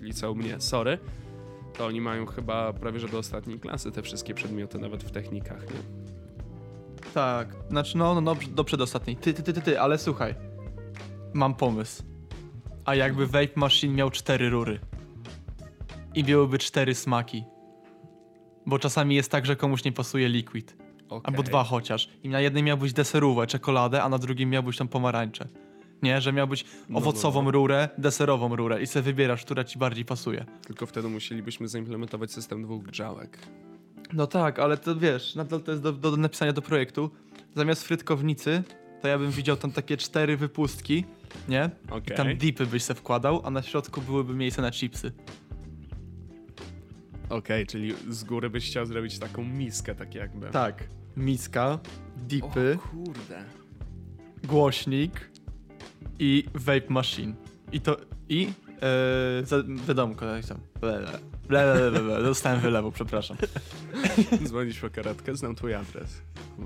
w 0.00 0.02
liceum, 0.02 0.40
nie, 0.40 0.60
sorry. 0.60 0.98
To 1.80 1.86
oni 1.86 2.00
mają 2.00 2.26
chyba 2.26 2.72
prawie 2.72 3.00
że 3.00 3.08
do 3.08 3.18
ostatniej 3.18 3.60
klasy 3.60 3.92
te 3.92 4.02
wszystkie 4.02 4.34
przedmioty, 4.34 4.78
nawet 4.78 5.04
w 5.04 5.10
technikach, 5.10 5.62
nie? 5.62 5.80
Tak, 7.14 7.56
znaczy 7.70 7.98
no, 7.98 8.14
no, 8.14 8.20
no 8.20 8.36
do 8.50 8.64
przedostatniej. 8.64 9.16
Ty, 9.16 9.34
ty, 9.34 9.42
ty, 9.42 9.52
ty, 9.52 9.62
ty, 9.62 9.80
ale 9.80 9.98
słuchaj. 9.98 10.34
Mam 11.34 11.54
pomysł. 11.54 12.02
A 12.84 12.94
jakby 12.94 13.26
vape 13.26 13.52
machine 13.56 13.94
miał 13.94 14.10
cztery 14.10 14.50
rury? 14.50 14.80
I 16.14 16.24
miałyby 16.24 16.58
cztery 16.58 16.94
smaki. 16.94 17.44
Bo 18.66 18.78
czasami 18.78 19.14
jest 19.14 19.30
tak, 19.30 19.46
że 19.46 19.56
komuś 19.56 19.84
nie 19.84 19.92
pasuje 19.92 20.28
liquid. 20.28 20.76
Albo 21.24 21.42
dwa 21.42 21.64
chociaż. 21.64 22.08
I 22.22 22.28
na 22.28 22.40
jednej 22.40 22.62
miałbyś 22.62 22.92
deserówę, 22.92 23.46
czekoladę, 23.46 24.02
a 24.02 24.08
na 24.08 24.18
drugim 24.18 24.50
miałbyś 24.50 24.76
tam 24.76 24.88
pomarańczę. 24.88 25.48
Nie, 26.02 26.20
że 26.20 26.32
miałbyś 26.32 26.64
No, 26.88 26.98
owocową 26.98 27.40
no, 27.40 27.44
no. 27.44 27.50
rurę, 27.50 27.88
deserową 27.98 28.56
rurę 28.56 28.82
i 28.82 28.86
sobie 28.86 29.02
wybierasz, 29.02 29.44
która 29.44 29.64
ci 29.64 29.78
bardziej 29.78 30.04
pasuje. 30.04 30.44
Tylko 30.66 30.86
wtedy 30.86 31.08
musielibyśmy 31.08 31.68
zaimplementować 31.68 32.32
system 32.32 32.62
dwóch 32.62 32.82
grzałek. 32.82 33.38
No 34.12 34.26
tak, 34.26 34.58
ale 34.58 34.76
to 34.76 34.96
wiesz, 34.96 35.34
nadal 35.34 35.60
to 35.62 35.70
jest 35.70 35.82
do, 35.82 35.92
do 35.92 36.16
napisania 36.16 36.52
do 36.52 36.62
projektu. 36.62 37.10
Zamiast 37.54 37.82
frytkownicy, 37.84 38.62
to 39.02 39.08
ja 39.08 39.18
bym 39.18 39.30
widział 39.30 39.56
tam 39.56 39.72
takie 39.72 39.96
cztery 39.96 40.36
wypustki, 40.36 41.04
nie? 41.48 41.70
Okej. 41.90 42.14
I 42.14 42.16
tam 42.16 42.36
dipy 42.36 42.66
byś 42.66 42.82
se 42.82 42.94
wkładał, 42.94 43.40
a 43.44 43.50
na 43.50 43.62
środku 43.62 44.00
byłyby 44.02 44.34
miejsce 44.34 44.62
na 44.62 44.70
chipsy. 44.70 45.12
Okej, 47.28 47.66
czyli 47.66 47.94
z 48.08 48.24
góry 48.24 48.50
byś 48.50 48.66
chciał 48.70 48.86
zrobić 48.86 49.18
taką 49.18 49.44
miskę, 49.44 49.94
tak 49.94 50.14
jakby. 50.14 50.50
Tak. 50.50 50.84
Miska, 51.16 51.78
dipy, 52.16 52.78
O 52.84 52.88
kurde. 52.88 53.44
głośnik 54.44 55.30
i 56.20 56.44
vape 56.54 56.88
machine. 56.88 57.34
I 57.72 57.80
to... 57.80 57.96
I... 58.28 58.52
Yy, 59.38 59.46
za, 59.46 59.56
wiadomko, 59.88 60.26
jak 60.26 60.46
tam. 60.46 60.58
Ble, 60.80 61.00
ble, 61.48 61.74
ble, 61.74 61.90
ble, 61.90 62.00
ble. 62.00 62.22
Dostałem 62.22 62.60
wylewu, 62.60 62.92
przepraszam. 62.92 63.36
Dzwonić 64.46 64.78
po 64.78 64.90
karetkę, 64.90 65.36
znam 65.36 65.54
twój 65.54 65.74
adres. 65.74 66.22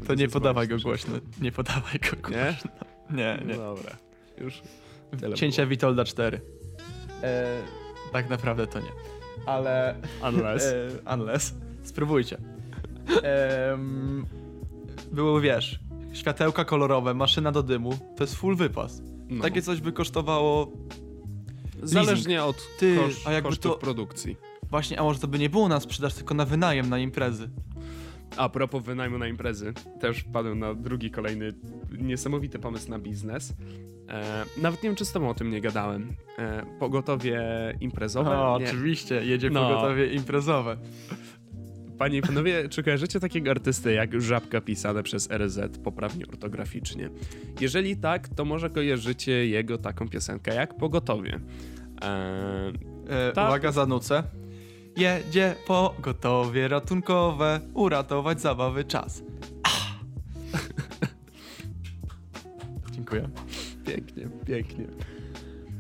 To 0.07 0.15
nie 0.15 0.29
podawaj 0.29 0.69
go 0.69 0.79
głośno. 0.79 1.15
Nie 1.41 1.53
podawaj 1.53 1.99
go 1.99 2.17
głośno. 2.23 2.37
Nie? 3.11 3.17
Nie, 3.17 3.39
No 3.41 3.47
nie. 3.47 3.57
dobra. 3.57 3.97
Już 4.39 4.63
tyle 5.21 5.37
Cięcia 5.37 5.67
Witolda 5.67 6.05
4. 6.05 6.41
E, 7.23 7.47
tak 8.13 8.31
naprawdę 8.31 8.67
to 8.67 8.81
nie. 8.81 8.91
Ale... 9.47 9.95
było. 10.21 10.33
Unless. 10.33 10.65
E, 11.07 11.15
unless. 11.15 11.55
Spróbujcie. 11.83 12.39
Em, 13.23 14.27
było, 15.13 15.41
wiesz, 15.41 15.81
światełka 16.13 16.65
kolorowe, 16.65 17.15
maszyna 17.15 17.53
do 17.53 17.63
dymu. 17.63 17.99
To 18.17 18.25
jest 18.25 18.35
full 18.35 18.57
wypas. 18.57 19.03
No. 19.29 19.43
Takie 19.43 19.63
coś 19.63 19.81
by 19.81 19.93
kosztowało... 19.93 20.73
Zależnie 21.83 22.45
od 22.45 22.57
Ty, 22.79 22.97
koszt, 22.97 23.27
a 23.27 23.33
jakby 23.33 23.49
kosztów 23.51 23.73
to- 23.73 23.79
produkcji. 23.79 24.37
Właśnie, 24.71 25.01
a 25.01 25.03
może 25.03 25.19
to 25.21 25.29
by 25.29 25.39
nie 25.39 25.51
było 25.51 25.69
na 25.69 25.81
sprzedaż, 25.81 26.15
tylko 26.15 26.35
na 26.35 26.45
wynajem, 26.45 26.89
na 26.89 26.99
imprezy. 26.99 27.51
A 28.37 28.49
propos 28.49 28.83
wynajmu 28.85 29.19
na 29.19 29.29
imprezy, 29.29 29.73
też 30.01 30.19
wpadłem 30.19 30.59
na 30.59 30.75
drugi 30.75 31.11
kolejny 31.11 31.53
niesamowity 31.99 32.59
pomysł 32.59 32.91
na 32.91 32.99
biznes. 32.99 33.55
E, 34.09 34.45
nawet 34.57 34.83
nie 34.83 34.89
wiem, 34.89 34.97
czy 34.97 35.05
z 35.05 35.13
tobą 35.13 35.29
o 35.31 35.35
tym 35.35 35.51
nie 35.51 35.61
gadałem. 35.61 36.13
E, 36.39 36.67
pogotowie 36.79 37.43
imprezowe. 37.81 38.39
O, 38.39 38.59
nie. 38.59 38.67
oczywiście, 38.67 39.25
jedzie 39.25 39.51
No. 39.51 39.69
pogotowie 39.69 40.07
imprezowe. 40.15 40.77
Panie 41.99 42.19
i 42.19 42.23
panowie, 42.23 42.69
czy 42.69 42.83
kojarzycie 42.83 43.21
takiego 43.21 43.51
artysty 43.51 43.93
jak 43.93 44.21
Żabka 44.21 44.61
pisane 44.61 45.03
przez 45.03 45.29
RZ 45.31 45.59
poprawnie 45.85 46.27
ortograficznie? 46.27 47.11
Jeżeli 47.61 47.97
tak, 47.97 48.29
to 48.29 48.45
może 48.45 48.71
kojarzycie 48.71 49.47
jego 49.47 49.79
taką 49.79 50.09
piosenkę 50.09 50.55
jak 50.55 50.77
Pogotowie. 50.77 51.41
E, 52.03 52.73
E, 53.09 53.33
Tak. 53.33 53.49
Uwaga, 53.49 53.73
zanucę. 53.73 54.23
Jedzie 54.97 55.55
pogotowie 55.67 56.69
ratunkowe, 56.69 57.61
uratować 57.75 58.41
zabawy 58.41 58.85
czas. 58.85 59.23
Ah. 59.63 59.95
Dziękuję. 62.95 63.29
Pięknie, 63.87 64.29
pięknie. 64.47 64.85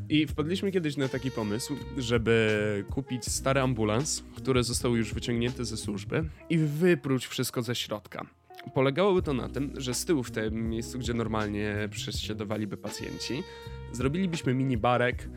I 0.08 0.26
wpadliśmy 0.26 0.73
kiedyś 0.73 0.96
na 0.96 1.08
taki 1.08 1.30
pomysł, 1.30 1.76
żeby 1.99 2.84
kupić 2.90 3.25
stary 3.25 3.61
ambulans, 3.61 4.25
który 4.37 4.62
został 4.62 4.96
już 4.96 5.14
wyciągnięty 5.14 5.64
ze 5.64 5.76
służby 5.76 6.25
i 6.50 6.58
wypróć 6.58 7.26
wszystko 7.26 7.62
ze 7.62 7.75
środka. 7.75 8.26
Polegałoby 8.75 9.23
to 9.23 9.32
na 9.32 9.49
tym, 9.49 9.73
że 9.76 9.94
z 9.94 10.04
tyłu 10.04 10.23
w 10.23 10.30
tym 10.30 10.68
miejscu, 10.68 10.99
gdzie 10.99 11.14
normalnie 11.14 11.88
przesiadowaliby 11.90 12.76
pacjenci, 12.76 13.42
zrobilibyśmy 13.92 14.54
mini 14.54 14.76
barek, 14.76 15.28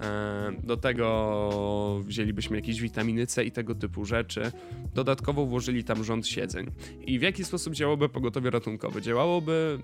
e, 0.00 0.52
do 0.62 0.76
tego 0.76 2.00
wzięlibyśmy 2.04 2.56
jakieś 2.56 2.80
witaminy 2.80 3.26
C 3.26 3.44
i 3.44 3.50
tego 3.50 3.74
typu 3.74 4.04
rzeczy. 4.04 4.52
Dodatkowo 4.94 5.46
włożyli 5.46 5.84
tam 5.84 6.04
rząd 6.04 6.26
siedzeń. 6.26 6.70
I 7.06 7.18
w 7.18 7.22
jaki 7.22 7.44
sposób 7.44 7.74
działałoby 7.74 8.08
pogotowie 8.08 8.50
ratunkowe? 8.50 9.02
Działałoby 9.02 9.78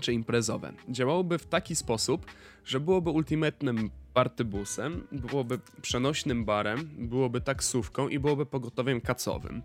czy 0.00 0.12
imprezowe. 0.12 0.72
Działałoby 0.88 1.38
w 1.38 1.46
taki 1.46 1.76
sposób, 1.76 2.26
że 2.64 2.80
byłoby 2.80 3.10
ultimatnym 3.10 3.90
partybusem, 4.14 5.06
byłoby 5.12 5.58
przenośnym 5.82 6.44
barem, 6.44 6.90
byłoby 6.98 7.40
taksówką 7.40 8.08
i 8.08 8.18
byłoby 8.18 8.46
pogotowiem 8.46 9.00
kacowym. 9.00 9.62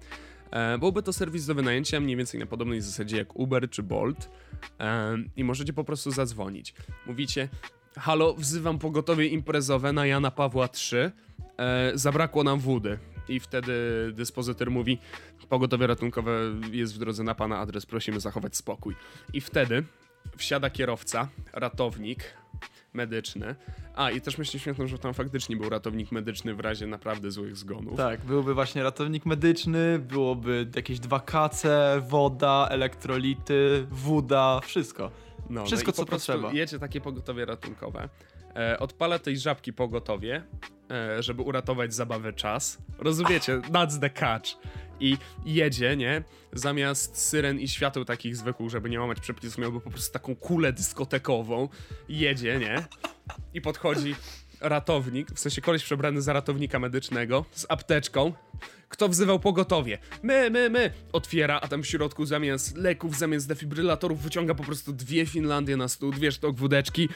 E, 0.51 0.77
byłoby 0.77 1.03
to 1.03 1.13
serwis 1.13 1.45
do 1.45 1.55
wynajęcia 1.55 1.99
mniej 1.99 2.15
więcej 2.15 2.39
na 2.39 2.45
podobnej 2.45 2.81
zasadzie 2.81 3.17
jak 3.17 3.35
Uber 3.35 3.69
czy 3.69 3.83
Bolt 3.83 4.29
e, 4.79 5.17
i 5.35 5.43
możecie 5.43 5.73
po 5.73 5.83
prostu 5.83 6.11
zadzwonić. 6.11 6.73
Mówicie, 7.05 7.49
halo, 7.97 8.33
wzywam 8.33 8.79
pogotowie 8.79 9.27
imprezowe 9.27 9.93
na 9.93 10.05
Jana 10.05 10.31
Pawła 10.31 10.69
III, 10.93 11.11
e, 11.57 11.91
zabrakło 11.93 12.43
nam 12.43 12.59
wody. 12.59 12.97
I 13.29 13.39
wtedy 13.39 13.73
dyspozytor 14.13 14.71
mówi, 14.71 14.97
pogotowie 15.49 15.87
ratunkowe 15.87 16.31
jest 16.71 16.95
w 16.95 16.97
drodze 16.97 17.23
na 17.23 17.35
pana 17.35 17.59
adres, 17.59 17.85
prosimy 17.85 18.19
zachować 18.19 18.57
spokój. 18.57 18.95
I 19.33 19.41
wtedy 19.41 19.83
wsiada 20.37 20.69
kierowca, 20.69 21.27
ratownik 21.53 22.23
medyczny. 22.93 23.55
A, 23.95 24.11
i 24.11 24.21
też 24.21 24.37
myślę 24.37 24.59
śmieszną, 24.59 24.87
że 24.87 24.99
tam 24.99 25.13
faktycznie 25.13 25.55
był 25.55 25.69
ratownik 25.69 26.11
medyczny 26.11 26.55
w 26.55 26.59
razie 26.59 26.87
naprawdę 26.87 27.31
złych 27.31 27.57
zgonów. 27.57 27.97
Tak, 27.97 28.25
byłby 28.25 28.53
właśnie 28.53 28.83
ratownik 28.83 29.25
medyczny, 29.25 29.99
byłoby 29.99 30.67
jakieś 30.75 30.99
dwa 30.99 31.19
kace, 31.19 32.01
woda, 32.07 32.67
elektrolity, 32.71 33.87
woda, 33.91 34.59
wszystko. 34.63 35.11
No, 35.49 35.65
Wszystko, 35.65 35.91
i 35.91 35.93
co 35.93 36.05
po 36.05 36.11
potrzeba. 36.11 36.51
Jedzie 36.51 36.79
takie 36.79 37.01
pogotowie 37.01 37.45
ratunkowe. 37.45 38.09
E, 38.55 38.79
odpala 38.79 39.19
tej 39.19 39.37
żabki 39.37 39.73
pogotowie, 39.73 40.43
e, 40.91 41.23
żeby 41.23 41.41
uratować 41.41 41.93
zabawę 41.93 42.33
czas. 42.33 42.77
Rozumiecie? 42.99 43.57
That's 43.57 43.99
the 43.99 44.09
catch. 44.09 44.49
I 44.99 45.17
jedzie, 45.45 45.97
nie? 45.97 46.23
Zamiast 46.53 47.17
syren 47.17 47.59
i 47.59 47.67
świateł 47.67 48.05
takich 48.05 48.35
zwykłych, 48.35 48.69
żeby 48.69 48.89
nie 48.89 48.99
łamać 48.99 49.19
przepisów, 49.19 49.57
miałby 49.57 49.81
po 49.81 49.89
prostu 49.89 50.13
taką 50.13 50.35
kulę 50.35 50.73
dyskotekową. 50.73 51.69
Jedzie, 52.09 52.59
nie? 52.59 52.85
I 53.53 53.61
podchodzi 53.61 54.15
ratownik, 54.61 55.31
w 55.31 55.39
sensie 55.39 55.61
koleś 55.61 55.83
przebrany 55.83 56.21
za 56.21 56.33
ratownika 56.33 56.79
medycznego, 56.79 57.45
z 57.51 57.65
apteczką. 57.69 58.33
Kto 58.89 59.09
wzywał 59.09 59.39
pogotowie? 59.39 59.97
My, 60.23 60.49
my, 60.49 60.69
my! 60.69 60.91
Otwiera, 61.13 61.59
a 61.61 61.67
tam 61.67 61.83
w 61.83 61.87
środku 61.87 62.25
zamiast 62.25 62.77
leków, 62.77 63.17
zamiast 63.17 63.47
defibrylatorów 63.47 64.21
wyciąga 64.21 64.55
po 64.55 64.63
prostu 64.63 64.93
dwie 64.93 65.25
Finlandie 65.25 65.77
na 65.77 65.87
stół, 65.87 66.11
dwie 66.11 66.31
sztok 66.31 66.55
wódeczki. 66.55 67.09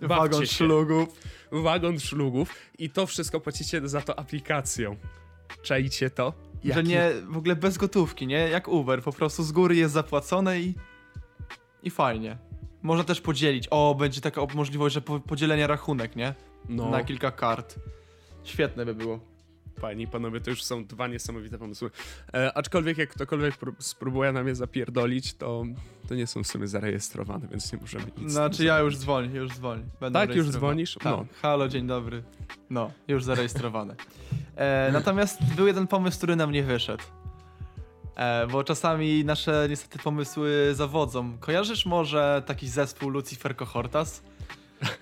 Bawcie 0.00 0.14
Wagon 0.16 0.40
się. 0.40 0.46
szlugów. 0.46 1.08
Wagon 1.52 2.00
szlugów 2.00 2.54
i 2.78 2.90
to 2.90 3.06
wszystko 3.06 3.40
płacicie 3.40 3.88
za 3.88 4.00
to 4.00 4.18
aplikacją. 4.18 4.96
Czajcie 5.62 6.10
to? 6.10 6.32
Że 6.64 6.70
Jakie- 6.70 6.82
nie, 6.88 7.10
w 7.28 7.36
ogóle 7.36 7.56
bez 7.56 7.78
gotówki, 7.78 8.26
nie? 8.26 8.38
Jak 8.48 8.68
Uber, 8.68 9.02
po 9.02 9.12
prostu 9.12 9.42
z 9.42 9.52
góry 9.52 9.76
jest 9.76 9.94
zapłacone 9.94 10.60
i... 10.60 10.74
I 11.82 11.90
fajnie. 11.90 12.38
Można 12.82 13.04
też 13.04 13.20
podzielić. 13.20 13.68
O, 13.70 13.94
będzie 13.98 14.20
taka 14.20 14.40
możliwość, 14.54 14.94
że 14.94 15.00
po, 15.00 15.20
podzielenia 15.20 15.66
rachunek, 15.66 16.16
nie? 16.16 16.34
No, 16.68 16.90
Na 16.90 17.04
kilka 17.04 17.30
kart. 17.30 17.74
Świetne 18.44 18.84
by 18.84 18.94
było. 18.94 19.20
panie 19.80 20.04
i 20.04 20.06
panowie, 20.06 20.40
to 20.40 20.50
już 20.50 20.64
są 20.64 20.84
dwa 20.84 21.06
niesamowite 21.08 21.58
pomysły. 21.58 21.90
E, 22.34 22.52
aczkolwiek 22.56 22.98
jak 22.98 23.08
ktokolwiek 23.10 23.54
pró- 23.58 23.74
spróbuje 23.78 24.32
na 24.32 24.42
mnie 24.42 24.54
zapierdolić, 24.54 25.34
to, 25.34 25.64
to 26.08 26.14
nie 26.14 26.26
są 26.26 26.42
w 26.42 26.46
sumie 26.46 26.66
zarejestrowane, 26.66 27.48
więc 27.48 27.72
nie 27.72 27.78
możemy 27.78 28.04
nic 28.18 28.32
Znaczy 28.32 28.64
ja 28.64 28.78
już 28.78 28.96
dzwonię, 28.96 29.36
już 29.36 29.52
dzwonię. 29.52 29.82
Będę 30.00 30.18
Tak, 30.26 30.36
już 30.36 30.50
dzwonisz? 30.50 30.94
Tak. 30.94 31.04
No. 31.04 31.26
Halo, 31.42 31.68
dzień 31.68 31.86
dobry. 31.86 32.22
No, 32.70 32.90
już 33.08 33.24
zarejestrowane. 33.24 33.94
E, 34.56 34.90
natomiast 34.92 35.54
był 35.54 35.66
jeden 35.66 35.86
pomysł, 35.86 36.16
który 36.16 36.36
nam 36.36 36.52
nie 36.52 36.62
wyszedł. 36.62 37.04
E, 38.16 38.46
bo 38.46 38.64
czasami 38.64 39.24
nasze 39.24 39.66
niestety 39.70 39.98
pomysły 39.98 40.70
zawodzą. 40.74 41.38
Kojarzysz 41.38 41.86
może 41.86 42.42
taki 42.46 42.68
zespół 42.68 43.08
Lucifer 43.10 43.56
Cohortas? 43.56 44.22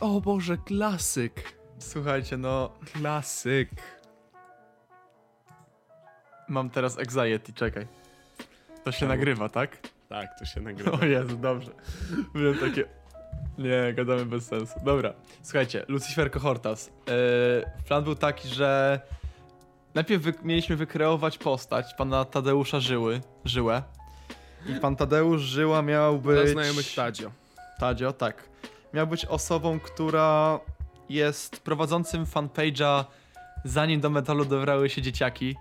O 0.00 0.20
Boże, 0.20 0.56
klasyk. 0.58 1.58
Słuchajcie, 1.78 2.36
no 2.36 2.72
Klasyk. 2.92 3.70
Mam 6.52 6.70
teraz 6.70 6.98
anxiety, 6.98 7.52
czekaj. 7.52 7.86
To 8.84 8.92
się 8.92 8.98
Czemu? 8.98 9.08
nagrywa, 9.12 9.48
tak? 9.48 9.78
Tak, 10.08 10.38
to 10.38 10.44
się 10.44 10.60
nagrywa. 10.70 10.92
O 10.92 11.04
Jezu, 11.04 11.36
dobrze. 11.36 11.70
Byłem 12.34 12.58
takie... 12.58 12.84
Nie, 13.58 13.92
gadamy 13.94 14.26
bez 14.26 14.46
sensu. 14.46 14.80
Dobra, 14.84 15.12
słuchajcie, 15.42 15.84
Lucifer 15.88 16.30
Cohortas. 16.30 16.86
Yy, 16.86 17.70
plan 17.88 18.04
był 18.04 18.14
taki, 18.14 18.48
że 18.48 19.00
najpierw 19.94 20.22
wy 20.22 20.34
mieliśmy 20.42 20.76
wykreować 20.76 21.38
postać 21.38 21.94
pana 21.94 22.24
Tadeusza 22.24 22.80
Żyły, 22.80 23.20
Żyłę. 23.44 23.82
I 24.66 24.74
pan 24.80 24.96
Tadeusz 24.96 25.40
Żyła 25.42 25.82
miał 25.82 26.18
Dla 26.18 26.32
być... 26.32 26.50
znajomych 26.50 26.94
Tadzio. 26.94 27.30
Tadzio, 27.78 28.12
tak. 28.12 28.48
Miał 28.94 29.06
być 29.06 29.24
osobą, 29.26 29.80
która 29.80 30.60
jest 31.08 31.60
prowadzącym 31.60 32.24
fanpage'a 32.26 33.04
zanim 33.64 34.00
do 34.00 34.10
metalu 34.10 34.44
dobrały 34.44 34.90
się 34.90 35.02
dzieciaki. 35.02 35.56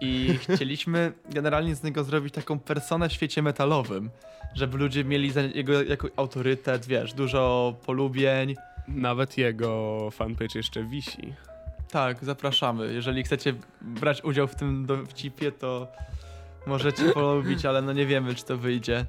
I 0.00 0.38
chcieliśmy 0.38 1.12
generalnie 1.30 1.74
z 1.74 1.82
niego 1.82 2.04
zrobić 2.04 2.34
taką 2.34 2.58
personę 2.58 3.08
w 3.08 3.12
świecie 3.12 3.42
metalowym, 3.42 4.10
żeby 4.54 4.78
ludzie 4.78 5.04
mieli 5.04 5.30
za 5.30 5.40
jego 5.40 5.82
jako 5.82 6.08
autorytet, 6.16 6.86
wiesz, 6.86 7.14
dużo 7.14 7.74
polubień. 7.86 8.54
Nawet 8.88 9.38
jego 9.38 10.10
fanpage 10.10 10.58
jeszcze 10.58 10.84
wisi. 10.84 11.34
Tak, 11.90 12.24
zapraszamy. 12.24 12.92
Jeżeli 12.92 13.22
chcecie 13.22 13.54
brać 13.80 14.24
udział 14.24 14.48
w 14.48 14.54
tym 14.54 14.86
dowcipie, 14.86 15.52
to 15.52 15.88
możecie 16.66 17.04
polubić, 17.04 17.66
ale 17.66 17.82
no 17.82 17.92
nie 17.92 18.06
wiemy, 18.06 18.34
czy 18.34 18.44
to 18.44 18.56
wyjdzie. 18.56 19.06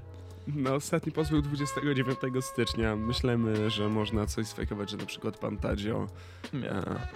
No, 0.48 0.76
ostatni 0.76 1.12
post 1.12 1.32
był 1.32 1.42
29 1.42 2.20
stycznia. 2.42 2.96
Myślimy, 2.96 3.70
że 3.70 3.90
można 3.90 4.26
coś 4.26 4.48
sfejkować, 4.48 4.90
że 4.90 4.98
na 4.98 5.06
przykład 5.06 5.38
pan 5.38 5.58
Tadzio... 5.58 6.08
Nie. 6.54 6.72
E, 6.72 7.08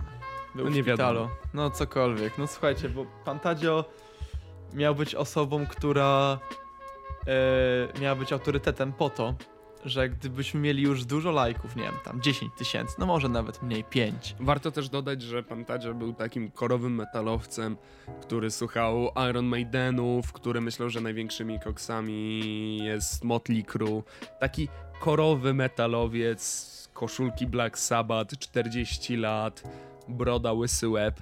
Był 0.55 0.65
No 0.65 0.71
w 0.71 0.75
nie 0.75 0.83
wiadomo. 0.83 1.29
No 1.53 1.69
cokolwiek. 1.69 2.37
No 2.37 2.47
słuchajcie, 2.47 2.89
bo 2.89 3.05
pan 3.25 3.39
Tadzio 3.39 3.85
miał 4.73 4.95
być 4.95 5.15
osobą, 5.15 5.67
która 5.67 6.39
e, 7.27 7.99
miała 8.01 8.15
być 8.15 8.33
autorytetem 8.33 8.93
po 8.93 9.09
to, 9.09 9.35
że 9.85 10.09
gdybyśmy 10.09 10.59
mieli 10.59 10.83
już 10.83 11.05
dużo 11.05 11.31
lajków, 11.31 11.75
nie 11.75 11.83
wiem, 11.83 11.93
tam 12.03 12.21
10 12.21 12.53
tysięcy, 12.57 12.95
no 12.99 13.05
może 13.05 13.29
nawet 13.29 13.63
mniej, 13.63 13.83
5. 13.83 14.35
Warto 14.39 14.71
też 14.71 14.89
dodać, 14.89 15.21
że 15.21 15.43
pan 15.43 15.65
Tadzio 15.65 15.93
był 15.93 16.13
takim 16.13 16.51
korowym 16.51 16.95
metalowcem, 16.95 17.77
który 18.21 18.51
słuchał 18.51 19.09
Iron 19.29 19.45
Maidenów, 19.45 20.33
który 20.33 20.61
myślał, 20.61 20.89
że 20.89 21.01
największymi 21.01 21.59
koksami 21.59 22.77
jest 22.83 23.23
Motley 23.23 23.63
Crue. 23.63 24.03
Taki 24.39 24.67
korowy 24.99 25.53
metalowiec, 25.53 26.71
koszulki 26.93 27.47
Black 27.47 27.79
Sabbath, 27.79 28.39
40 28.39 29.17
lat, 29.17 29.63
broda, 30.07 30.53
łysy 30.53 30.89
łeb. 30.89 31.21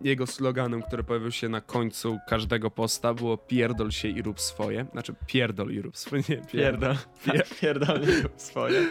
Jego 0.00 0.26
sloganem, 0.26 0.82
który 0.82 1.04
pojawił 1.04 1.30
się 1.32 1.48
na 1.48 1.60
końcu 1.60 2.18
każdego 2.28 2.70
posta 2.70 3.14
było 3.14 3.36
pierdol 3.36 3.90
się 3.90 4.08
i 4.08 4.22
rób 4.22 4.40
swoje. 4.40 4.86
Znaczy 4.92 5.14
pierdol 5.26 5.70
i 5.70 5.82
rób 5.82 5.96
swoje, 5.96 6.22
nie 6.28 6.36
pierdol. 6.36 6.96
Pierdol. 7.24 7.42
Pierdol 7.60 8.00
nie 8.00 8.22
rób 8.22 8.32
swoje. 8.40 8.86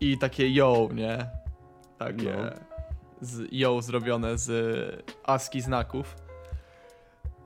I 0.00 0.18
takie 0.18 0.50
yo, 0.50 0.88
nie? 0.94 1.26
Takie 1.98 2.24
No. 2.36 2.50
z 3.20 3.48
yo 3.52 3.82
zrobione 3.82 4.38
z 4.38 5.04
ASCII 5.24 5.60
znaków. 5.60 6.16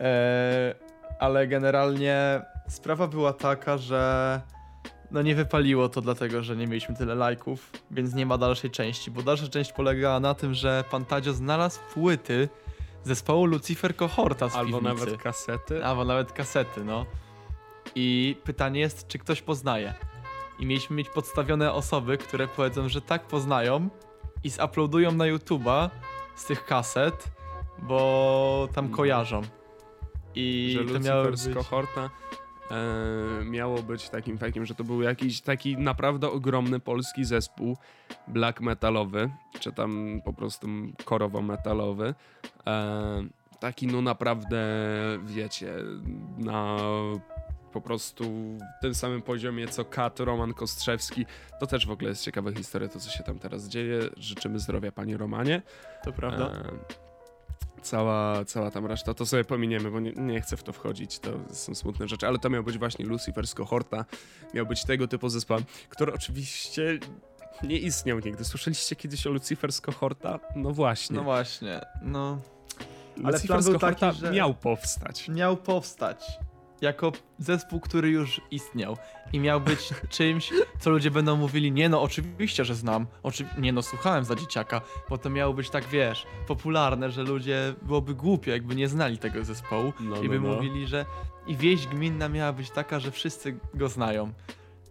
E, 0.01 0.75
ale 1.19 1.47
generalnie 1.47 2.43
sprawa 2.69 3.07
była 3.07 3.33
taka, 3.33 3.79
że 3.79 4.41
no 5.15 5.23
nie 5.23 5.35
wypaliło 5.35 5.89
to 5.89 6.01
dlatego, 6.01 6.43
że 6.43 6.57
nie 6.57 6.67
mieliśmy 6.67 6.95
tyle 6.97 7.15
lajków, 7.15 7.71
więc 7.91 8.15
nie 8.15 8.27
ma 8.27 8.39
dalszej 8.39 8.71
części, 8.71 9.11
bo 9.11 9.23
dalsza 9.23 9.49
część 9.49 9.73
polegała 9.73 10.21
na 10.21 10.35
tym, 10.35 10.55
że 10.55 10.85
pan 10.91 11.05
Tadzio 11.05 11.33
znalazł 11.33 11.81
płyty 11.95 12.49
zespołu 13.05 13.45
Lucifer 13.47 13.97
Cohorta 13.97 14.49
z 14.49 14.57
Albo 14.57 14.79
piwnicy. 14.81 15.05
nawet 15.07 15.23
kasety. 15.23 15.85
Albo 15.85 16.05
nawet 16.05 16.33
kasety, 16.33 16.85
no. 16.85 17.07
I 17.95 18.37
pytanie 18.45 18.81
jest, 18.81 19.09
czy 19.09 19.19
ktoś 19.19 19.43
poznaje. 19.43 19.95
I 20.59 20.67
mieliśmy 20.67 20.97
mieć 20.97 21.09
podstawione 21.09 21.73
osoby, 21.73 22.19
które 22.19 22.49
powiedzą, 22.49 22.89
że 22.89 23.01
tak 23.01 23.27
poznają 23.27 23.89
i 24.45 24.51
zuploadują 24.51 25.13
na 25.13 25.25
YouTube'a 25.25 25.91
z 26.37 26.45
tych 26.45 26.65
kaset, 26.65 27.25
bo 27.79 28.69
tam 28.75 28.91
No. 28.91 28.97
kojarzą. 28.97 29.43
I 30.35 30.77
że 30.79 30.85
to 30.85 30.93
Lucifer 30.93 31.37
z 31.37 31.47
być... 31.49 31.57
kohorta 31.57 32.11
e, 32.71 33.45
miało 33.45 33.83
być 33.83 34.09
takim 34.09 34.39
fakiem, 34.39 34.67
że 34.67 34.75
to 34.75 34.85
był 34.85 35.03
jakiś 35.03 35.41
taki 35.41 35.77
naprawdę 35.77 36.31
ogromny 36.31 36.81
polski 36.81 37.25
zespół 37.25 37.77
black 38.29 38.61
metalowy, 38.61 39.31
czy 39.61 39.73
tam 39.73 40.21
po 40.25 40.33
prostu 40.33 40.67
korowo-metalowy. 41.05 42.15
E, 42.67 43.25
taki 43.61 43.87
no 43.87 44.03
naprawdę, 44.03 44.67
wiecie, 45.25 45.75
na 46.39 46.79
po 47.73 47.81
prostu 47.81 48.25
tym 48.81 48.95
samym 48.95 49.23
poziomie 49.23 49.69
co 49.69 49.85
Kat, 49.85 50.21
Roman 50.21 50.55
Kostrzewski. 50.55 51.27
To 51.61 51.67
też 51.67 51.87
w 51.87 51.91
ogóle 51.91 52.09
jest 52.09 52.25
ciekawa 52.25 52.53
historia, 52.53 52.89
to 52.89 53.01
co 53.01 53.11
się 53.11 53.25
tam 53.25 53.39
teraz 53.39 53.69
dzieje. 53.69 54.01
Życzymy 54.17 54.59
zdrowia 54.59 54.93
pani 54.93 55.17
Romanie. 55.17 55.63
To 56.05 56.13
prawda? 56.13 56.47
E, 56.47 57.05
cała, 57.85 58.45
cała 58.45 58.71
tam 58.71 58.87
reszta, 58.87 59.15
to 59.15 59.27
sobie 59.27 59.45
pominiemy, 59.45 59.91
bo 59.91 60.01
nie, 60.01 60.13
nie 60.13 60.41
chcę 60.41 60.57
w 60.57 60.63
to 60.63 60.73
wchodzić, 60.73 61.19
to 61.19 61.31
są 61.51 61.75
smutne 61.75 62.09
rzeczy, 62.09 62.27
ale 62.27 62.39
to 62.39 62.51
miał 62.51 62.65
być 62.65 62.79
właśnie 62.79 63.05
Lucifer 63.05 63.47
z 63.47 63.55
Kohorta, 63.55 64.05
miał 64.55 64.67
być 64.67 64.85
tego 64.85 65.09
typu 65.09 65.29
zespoł, 65.29 65.59
który 65.89 66.13
oczywiście 66.15 66.99
nie 67.63 67.79
istniał 67.79 68.19
nigdy. 68.19 68.45
Słyszeliście 68.45 68.97
kiedyś 68.97 69.27
o 69.27 69.31
Lucifer 69.31 69.73
z 69.73 69.81
Kohorta? 69.81 70.41
No 70.57 70.71
właśnie. 70.71 71.17
No 71.17 71.23
właśnie, 71.23 71.81
no. 72.03 72.39
ale 73.25 73.33
Lucifer 73.33 73.47
plan 73.47 73.63
z 73.63 73.69
był 73.69 73.79
taki, 73.79 74.13
że- 74.13 74.31
miał 74.31 74.55
powstać. 74.55 75.29
Miał 75.29 75.57
powstać 75.57 76.39
jako 76.85 77.13
zespół, 77.39 77.81
który 77.81 78.09
już 78.09 78.41
istniał 78.51 78.97
i 79.33 79.41
miał 79.41 79.61
być 79.61 79.91
czymś, 80.17 80.53
co 80.81 80.91
ludzie 80.91 81.11
będą 81.11 81.37
mówili, 81.37 81.73
nie 81.73 81.89
no, 81.89 82.03
oczywiście, 82.03 82.65
że 82.65 82.75
znam, 82.75 83.07
Oczy... 83.23 83.47
nie 83.59 83.73
no, 83.73 83.83
słuchałem 83.83 84.25
za 84.25 84.35
dzieciaka, 84.35 84.81
bo 85.11 85.19
to 85.19 85.31
miało 85.31 85.55
być 85.55 85.71
tak, 85.71 85.85
wiesz, 85.85 86.27
popularne, 86.47 87.11
że 87.11 87.23
ludzie 87.23 87.75
byłoby 87.83 88.15
głupio, 88.15 88.51
jakby 88.51 88.75
nie 88.75 88.89
znali 88.89 89.19
tego 89.19 89.45
zespołu 89.45 89.93
No, 90.01 90.23
i 90.23 90.29
by 90.29 90.41
no, 90.41 90.49
no. 90.49 90.55
mówili, 90.55 90.87
że 90.87 91.05
i 91.47 91.57
wieść 91.57 91.87
gminna 91.87 92.29
miała 92.29 92.53
być 92.53 92.71
taka, 92.71 93.01
że 93.01 93.11
wszyscy 93.11 93.59
go 93.75 93.89
znają. 93.89 94.33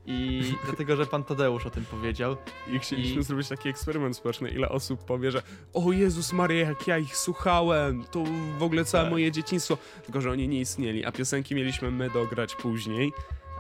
I 0.06 0.44
dlatego, 0.66 0.96
że 0.96 1.06
pan 1.06 1.24
Tadeusz 1.24 1.66
o 1.66 1.70
tym 1.70 1.86
powiedział. 1.86 2.38
I 2.72 2.80
chcieliśmy 2.80 3.22
I- 3.22 3.24
zrobić 3.24 3.48
taki 3.48 3.70
eksperyment 3.70 4.18
społeczny, 4.18 4.50
ile 4.50 4.70
osób 4.70 5.06
powie, 5.06 5.32
że 5.32 5.42
o 5.74 5.92
Jezus 5.92 6.34
Maria, 6.34 6.60
jak 6.70 6.88
ja 6.88 6.98
ich 6.98 7.18
słuchałem, 7.18 8.04
to 8.12 8.24
w 8.60 8.64
ogóle 8.64 8.86
całe 8.86 9.04
Tak. 9.04 9.12
moje 9.12 9.32
dzieciństwo. 9.32 9.78
Tylko, 10.04 10.22
że 10.22 10.32
oni 10.32 10.48
nie 10.48 10.60
istnieli, 10.60 11.06
a 11.06 11.12
piosenki 11.12 11.56
mieliśmy 11.56 11.92
my 11.92 12.10
dograć 12.10 12.56
później, 12.56 13.14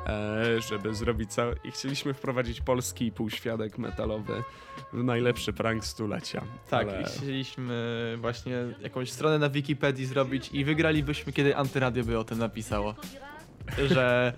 e, 0.07 0.61
żeby 0.61 0.95
zrobić 0.95 1.31
całe... 1.33 1.55
I 1.63 1.71
chcieliśmy 1.71 2.13
wprowadzić 2.13 2.61
polski 2.61 3.11
półświadek 3.11 3.77
metalowy 3.77 4.43
w 4.93 5.03
najlepszy 5.03 5.53
prank 5.53 5.85
stulecia. 5.85 6.43
Tak, 6.69 6.87
Ale 6.89 7.01
i 7.01 7.05
chcieliśmy 7.05 8.15
właśnie 8.21 8.55
jakąś 8.81 9.11
stronę 9.11 9.39
na 9.39 9.49
Wikipedii 9.49 10.05
zrobić 10.05 10.49
i 10.53 10.65
wygralibyśmy, 10.65 11.33
kiedy 11.33 11.57
Antyradio 11.57 12.03
by 12.03 12.19
o 12.19 12.23
tym 12.23 12.37
napisało. 12.39 12.95
Że 13.89 14.33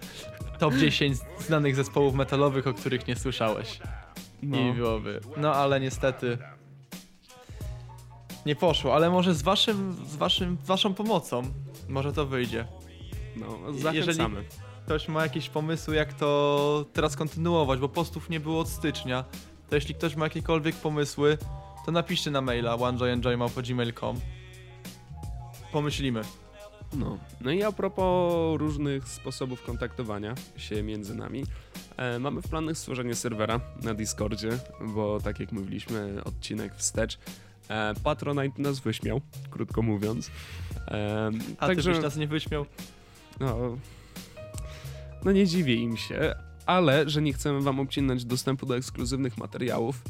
top 0.60 0.74
10 0.74 1.18
znanych 1.40 1.76
zespołów 1.76 2.16
metalowych, 2.16 2.68
o 2.68 2.74
których 2.74 3.08
nie 3.08 3.16
słyszałeś. 3.16 3.80
no, 4.44 4.58
I 4.58 4.74
byłoby. 4.74 5.22
No 5.38 5.54
ale 5.54 5.80
niestety 5.80 6.38
nie 8.46 8.56
poszło, 8.56 8.96
ale 8.96 9.10
może 9.10 9.34
z 9.34 9.42
waszym, 9.42 9.96
z 10.08 10.16
waszym, 10.16 10.58
waszą 10.66 10.94
pomocą 10.94 11.44
może 11.90 12.14
to 12.14 12.26
wyjdzie. 12.26 12.68
no, 13.36 13.74
zachęcamy. 13.74 14.44
Ktoś 14.86 15.08
ma 15.08 15.24
jakieś 15.24 15.50
pomysły, 15.50 15.96
jak 15.96 16.14
to 16.14 16.86
teraz 16.94 17.16
kontynuować, 17.16 17.80
bo 17.80 17.90
postów 17.90 18.30
nie 18.30 18.40
było 18.40 18.60
od 18.60 18.70
stycznia. 18.70 19.26
To 19.70 19.76
jeśli 19.76 19.96
ktoś 19.96 20.16
ma 20.16 20.26
jakiekolwiek 20.26 20.76
pomysły, 20.76 21.38
to 21.86 21.92
napiszcie 21.92 22.32
na 22.32 22.42
maila 22.42 22.76
onejoyenjoy.gmail.com 22.76 24.20
Pomyślimy. 25.72 26.22
No. 27.00 27.18
no 27.42 27.52
i 27.52 27.64
a 27.64 27.72
propos 27.72 28.60
różnych 28.60 29.08
sposobów 29.08 29.64
kontaktowania 29.64 30.36
się 30.58 30.84
między 30.84 31.16
nami, 31.16 31.44
e, 31.98 32.20
mamy 32.20 32.42
w 32.42 32.48
planach 32.48 32.78
stworzenie 32.78 33.16
serwera 33.16 33.60
na 33.84 33.94
Discordzie, 33.94 34.50
bo 34.82 35.20
tak 35.24 35.40
jak 35.40 35.52
mówiliśmy, 35.52 36.24
odcinek 36.24 36.76
wstecz, 36.76 37.20
e, 37.70 37.94
Patronite 38.04 38.62
nas 38.62 38.80
wyśmiał, 38.80 39.22
krótko 39.50 39.82
mówiąc. 39.82 40.32
E, 40.88 41.32
A 41.58 41.68
ty 41.68 41.76
byś 41.76 41.86
nas 42.02 42.16
nie 42.16 42.28
wyśmiał? 42.28 42.66
no, 43.40 43.78
no 45.26 45.32
nie 45.32 45.48
dziwię 45.48 45.76
im 45.76 45.98
się, 45.98 46.36
ale 46.66 47.10
że 47.10 47.22
nie 47.22 47.34
chcemy 47.34 47.62
wam 47.62 47.80
obcinać 47.80 48.26
dostępu 48.26 48.66
do 48.66 48.78
ekskluzywnych 48.78 49.38
materiałów, 49.38 50.02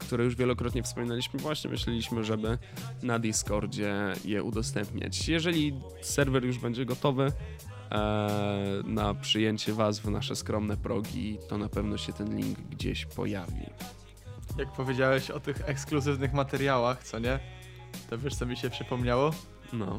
które 0.00 0.24
już 0.24 0.36
wielokrotnie 0.36 0.82
wspominaliśmy, 0.82 1.40
właśnie 1.40 1.70
myśleliśmy, 1.70 2.24
żeby 2.24 2.58
na 3.02 3.18
Discordzie 3.18 3.94
je 4.24 4.42
udostępniać. 4.42 5.28
Jeżeli 5.28 5.80
serwer 6.02 6.44
już 6.44 6.58
będzie 6.58 6.84
gotowy 6.84 7.32
e, 7.90 8.82
na 8.84 9.14
przyjęcie 9.14 9.72
was 9.72 9.98
w 9.98 10.10
nasze 10.10 10.36
skromne 10.36 10.76
progi, 10.76 11.38
to 11.48 11.58
na 11.58 11.68
pewno 11.68 11.98
się 11.98 12.12
ten 12.12 12.36
link 12.36 12.58
gdzieś 12.60 13.06
pojawi. 13.06 13.66
Jak 14.58 14.72
powiedziałeś 14.72 15.30
o 15.30 15.40
tych 15.40 15.68
ekskluzywnych 15.68 16.32
materiałach, 16.32 17.04
co 17.04 17.18
nie? 17.18 17.38
To 18.10 18.18
wiesz, 18.18 18.34
co 18.34 18.46
mi 18.46 18.56
się 18.56 18.70
przypomniało? 18.70 19.30
No. 19.72 19.98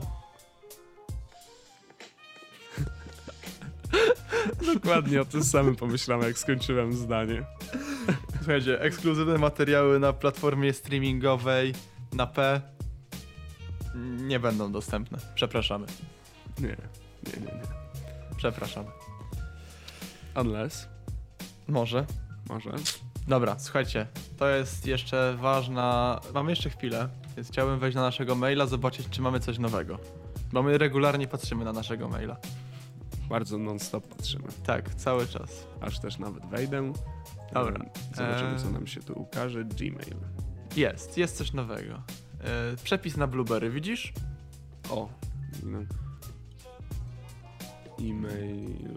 Dokładnie 4.73 5.21
o 5.21 5.25
tym 5.25 5.43
samym 5.43 5.75
pomyślałem, 5.75 6.27
jak 6.27 6.37
skończyłem 6.37 6.93
zdanie. 6.93 7.43
Słuchajcie, 8.41 8.82
ekskluzywne 8.82 9.38
materiały 9.38 9.99
na 9.99 10.13
platformie 10.13 10.73
streamingowej 10.73 11.73
na 12.13 12.27
P 12.27 12.62
nie 14.17 14.39
będą 14.39 14.71
dostępne. 14.71 15.17
Przepraszamy. 15.36 15.88
Nie, 16.60 16.67
nie, 16.67 16.75
nie, 17.39 17.45
nie. 17.45 17.62
Przepraszamy. 18.38 18.89
Unless, 20.36 20.88
Może. 21.67 22.06
może. 22.49 22.71
Dobra, 23.27 23.60
słuchajcie, 23.60 24.08
to 24.38 24.49
jest 24.49 24.86
jeszcze 24.86 25.36
ważna. 25.39 26.19
Mamy 26.34 26.51
jeszcze 26.51 26.69
chwilę, 26.69 27.10
więc 27.36 27.47
chciałbym 27.47 27.80
wejść 27.80 27.95
na 27.95 28.01
naszego 28.01 28.36
maila, 28.36 28.65
zobaczyć, 28.65 29.10
czy 29.10 29.21
mamy 29.21 29.39
coś 29.39 29.60
nowego. 29.60 29.99
Bo 30.51 30.63
my 30.63 30.77
regularnie 30.77 31.27
patrzymy 31.27 31.65
na 31.65 31.73
naszego 31.73 32.10
maila. 32.10 32.38
Bardzo 33.30 33.58
non-stop 33.58 34.08
patrzymy. 34.08 34.47
Tak, 34.65 34.95
cały 34.95 35.27
czas. 35.27 35.67
Aż 35.82 35.99
też 35.99 36.19
nawet 36.19 36.45
wejdę. 36.45 36.93
Dobra. 37.53 37.85
Zobaczymy, 38.15 38.59
co 38.59 38.69
nam 38.71 38.87
się 38.87 39.01
tu 39.01 39.19
ukaże. 39.19 39.65
Gmail. 39.65 40.15
Jest, 40.75 41.17
jest 41.17 41.37
coś 41.37 41.53
nowego. 41.53 41.93
E, 42.43 42.75
przepis 42.83 43.17
na 43.17 43.27
Blueberry, 43.27 43.69
widzisz? 43.69 44.13
O. 44.89 45.09
No. 45.63 45.79
E-mail. 47.99 48.95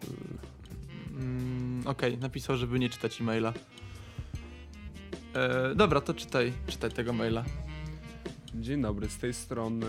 Mm, 1.11 1.83
Okej, 1.87 2.19
napisał, 2.19 2.57
żeby 2.57 2.79
nie 2.79 2.91
czytać 2.91 3.21
e-maila. 3.21 3.53
E, 5.35 5.75
dobra, 5.75 6.01
to 6.01 6.15
czytaj, 6.15 6.53
czytaj 6.67 6.91
tego 6.91 7.13
maila. 7.13 7.45
Dzień 8.55 8.83
dobry, 8.83 9.09
z 9.09 9.19
tej 9.19 9.35
strony, 9.35 9.87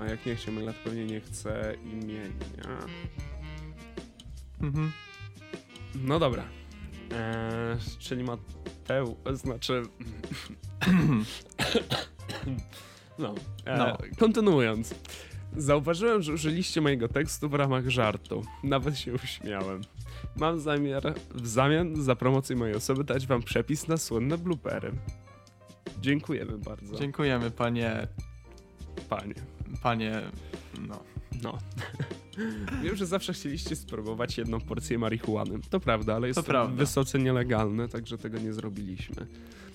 a 0.00 0.04
jak 0.04 0.26
nie 0.26 0.36
chce 0.36 0.50
maila, 0.50 0.72
to 0.72 0.78
pewnie 0.84 1.04
nie 1.04 1.20
chce 1.20 1.74
imienia. 1.84 2.78
Mhm. 4.60 4.92
No 5.94 6.18
dobra. 6.18 6.44
Eee, 7.12 7.78
czyli 7.98 8.24
Mateu, 8.24 9.16
znaczy... 9.32 9.82
no, 13.18 13.34
e, 13.64 13.78
No. 13.78 13.98
kontynuując. 14.18 14.94
Zauważyłem, 15.56 16.22
że 16.22 16.32
użyliście 16.32 16.80
mojego 16.80 17.08
tekstu 17.08 17.48
w 17.48 17.54
ramach 17.54 17.88
żartu. 17.88 18.42
Nawet 18.64 18.98
się 18.98 19.12
uśmiałem. 19.14 19.80
Mam 20.36 20.60
zamiar 20.60 21.14
w 21.34 21.46
zamian 21.46 22.02
za 22.02 22.16
promocję 22.16 22.56
mojej 22.56 22.74
osoby 22.76 23.04
dać 23.04 23.26
wam 23.26 23.42
przepis 23.42 23.88
na 23.88 23.96
słynne 23.96 24.38
bloopery. 24.38 24.92
Dziękujemy 26.00 26.58
bardzo, 26.58 26.96
Dziękujemy, 26.98 27.50
panie, 27.50 28.08
panie. 29.08 29.34
panie, 29.82 30.22
no. 30.88 31.02
No. 31.42 31.58
Wiem, 32.82 32.96
że 32.96 33.06
zawsze 33.06 33.32
chcieliście 33.32 33.76
spróbować 33.76 34.38
jedną 34.38 34.60
porcję 34.60 34.98
marihuany. 34.98 35.58
To 35.70 35.80
prawda, 35.80 36.14
ale 36.14 36.26
jest 36.26 36.36
to 36.36 36.42
prawda. 36.42 36.76
wysoce 36.76 37.18
nielegalne, 37.18 37.88
także 37.88 38.18
tego 38.18 38.38
nie 38.38 38.52
zrobiliśmy. 38.52 39.26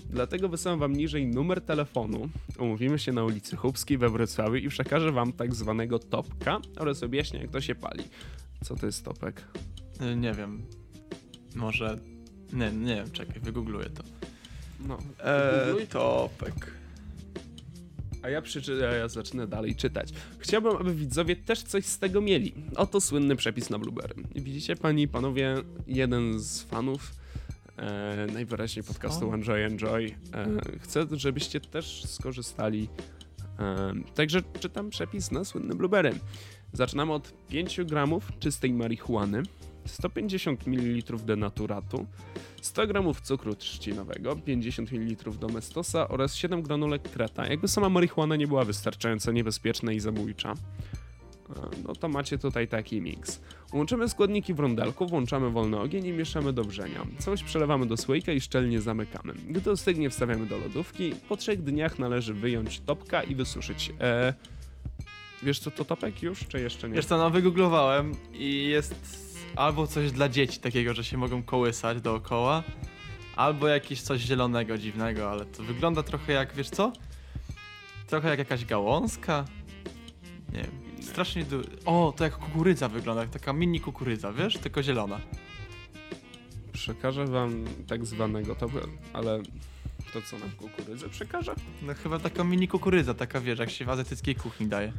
Dlatego 0.09 0.49
wysyłam 0.49 0.79
wam 0.79 0.93
niżej 0.93 1.27
numer 1.27 1.61
telefonu. 1.61 2.29
Umówimy 2.59 2.99
się 2.99 3.11
na 3.11 3.23
ulicy 3.23 3.55
Chubskiej 3.55 3.97
we 3.97 4.09
Wrocławiu 4.09 4.55
i 4.55 4.69
przekażę 4.69 5.11
wam 5.11 5.33
tak 5.33 5.55
zwanego 5.55 5.99
topka 5.99 6.59
oraz 6.79 7.03
objaśnię, 7.03 7.39
jak 7.39 7.51
to 7.51 7.61
się 7.61 7.75
pali. 7.75 8.03
Co 8.63 8.75
to 8.75 8.85
jest 8.85 9.05
topek? 9.05 9.43
Y, 10.01 10.15
Nie 10.15 10.33
wiem. 10.33 10.61
Może. 11.55 11.99
Nie, 12.53 12.71
nie 12.71 12.95
wiem, 12.95 13.11
czekaj, 13.11 13.39
wygoogluję 13.39 13.89
to. 13.89 14.03
No. 14.87 14.97
Eee, 15.23 15.87
topek. 15.87 16.71
A 18.27 18.29
ja, 18.29 18.41
przeczy- 18.41 18.87
a 18.87 18.93
ja 18.93 19.07
zacznę 19.07 19.47
dalej 19.47 19.75
czytać. 19.75 20.09
Chciałbym, 20.39 20.77
aby 20.77 20.95
widzowie 20.95 21.35
też 21.35 21.63
coś 21.63 21.85
z 21.85 21.99
tego 21.99 22.21
mieli. 22.21 22.53
Oto 22.75 23.01
słynny 23.01 23.35
przepis 23.35 23.69
na 23.69 23.79
Blueberry. 23.79 24.15
Widzicie, 24.35 24.75
panie 24.75 25.03
i 25.03 25.07
panowie, 25.07 25.55
jeden 25.87 26.39
z 26.39 26.61
fanów 26.61 27.11
e, 27.77 28.27
najwyraźniej 28.33 28.83
podcastu? 28.83 29.33
Enjoy 29.33 29.65
Enjoy 29.65 30.15
e, 30.33 30.79
chce, 30.79 31.07
żebyście 31.11 31.59
też 31.59 32.03
skorzystali. 32.05 32.89
E, 33.59 33.93
także 34.15 34.41
czytam 34.59 34.89
przepis 34.89 35.31
na 35.31 35.43
słynny 35.43 35.75
Blueberry. 35.75 36.13
Zaczynamy 36.73 37.13
od 37.13 37.33
5 37.49 37.79
gramów 37.85 38.31
czystej 38.39 38.73
marihuany, 38.73 39.43
150 39.88 40.67
ml 40.67 41.17
denaturatu, 41.26 42.06
100 42.62 42.88
gramów 42.88 43.21
cukru 43.21 43.56
trzcinowego, 43.56 44.36
50 44.36 44.91
ml 44.91 45.39
domestosa 45.39 46.08
oraz 46.08 46.36
7 46.36 46.62
granulek 46.62 47.02
kreta. 47.02 47.47
Jakby 47.47 47.67
sama 47.67 47.89
marihuana 47.89 48.36
nie 48.36 48.47
była 48.47 48.65
wystarczająco 48.65 49.32
niebezpieczna 49.32 49.91
i 49.91 50.00
zabójcza, 50.00 50.54
e, 51.50 51.54
no 51.88 51.95
to 51.95 52.10
macie 52.10 52.38
tutaj 52.38 52.67
taki 52.67 53.02
miks. 53.02 53.41
Łączymy 53.73 54.10
składniki 54.10 54.54
w 54.54 54.60
rondelku, 54.60 55.08
włączamy 55.08 55.50
wolny 55.50 55.80
ogień 55.80 56.06
i 56.06 56.13
mieszamy 56.13 56.54
do 56.54 56.63
wrzenia. 56.63 57.06
Całość 57.19 57.43
przelewamy 57.43 57.86
do 57.86 57.97
słoika 57.97 58.32
i 58.32 58.41
szczelnie 58.41 58.82
zamykamy. 58.82 59.34
Gdy 59.50 59.71
ostygnie 59.71 60.10
wstawiamy 60.10 60.45
do 60.45 60.58
lodówki. 60.58 61.13
Po 61.30 61.38
trzech 61.38 61.63
dniach 61.63 62.00
należy 62.00 62.34
wyjąć 62.34 62.80
topka 62.80 63.23
i 63.23 63.36
wysuszyć. 63.36 63.93
E... 64.00 64.34
Wiesz 65.43 65.60
co 65.60 65.71
to 65.71 65.86
topek 65.86 66.23
już, 66.23 66.47
czy 66.47 66.62
jeszcze 66.62 66.89
nie? 66.89 66.95
Wiesz 66.95 67.06
co, 67.06 67.17
no 67.17 67.30
wygooglowałem 67.30 68.12
i 68.34 68.67
jest 68.67 69.26
albo 69.57 69.87
coś 69.87 70.11
dla 70.11 70.29
dzieci 70.29 70.59
takiego, 70.59 70.93
że 70.93 71.03
się 71.03 71.17
mogą 71.17 71.43
kołysać 71.43 72.01
dookoła, 72.01 72.63
albo 73.35 73.67
jakieś 73.67 74.01
coś 74.01 74.21
zielonego, 74.21 74.77
dziwnego, 74.77 75.31
ale 75.31 75.45
to 75.45 75.63
wygląda 75.63 76.03
trochę 76.03 76.33
jak, 76.33 76.55
wiesz 76.55 76.69
co? 76.69 76.93
Trochę 78.07 78.29
jak 78.29 78.39
jakaś 78.39 78.65
gałązka. 78.65 79.45
Nie 80.53 80.61
wiem, 80.61 81.03
strasznie 81.03 81.43
du... 81.43 81.61
O, 81.85 82.13
to 82.17 82.23
jak 82.23 82.37
kukurydza 82.37 82.89
wygląda, 82.89 83.21
jak 83.21 83.31
taka 83.31 83.53
mini 83.53 83.79
kukurydza, 83.79 84.33
wiesz? 84.33 84.57
Tylko 84.57 84.83
zielona. 84.83 85.19
Przekażę 86.73 87.25
wam 87.25 87.65
tak 87.87 88.05
zwanego 88.05 88.55
topka, 88.55 88.79
ale 89.13 89.41
to 90.13 90.21
co 90.21 90.37
nam 90.37 90.51
kukurydzę 90.51 91.09
przekażę? 91.09 91.55
No 91.81 91.93
chyba 91.93 92.19
taka 92.19 92.43
mini 92.43 92.67
kukurydza, 92.67 93.13
taka 93.13 93.41
wiesz, 93.41 93.59
jak 93.59 93.69
się 93.69 93.85
w 93.85 93.89
azjatyckiej 93.89 94.35
kuchni 94.35 94.67
daje. 94.67 94.93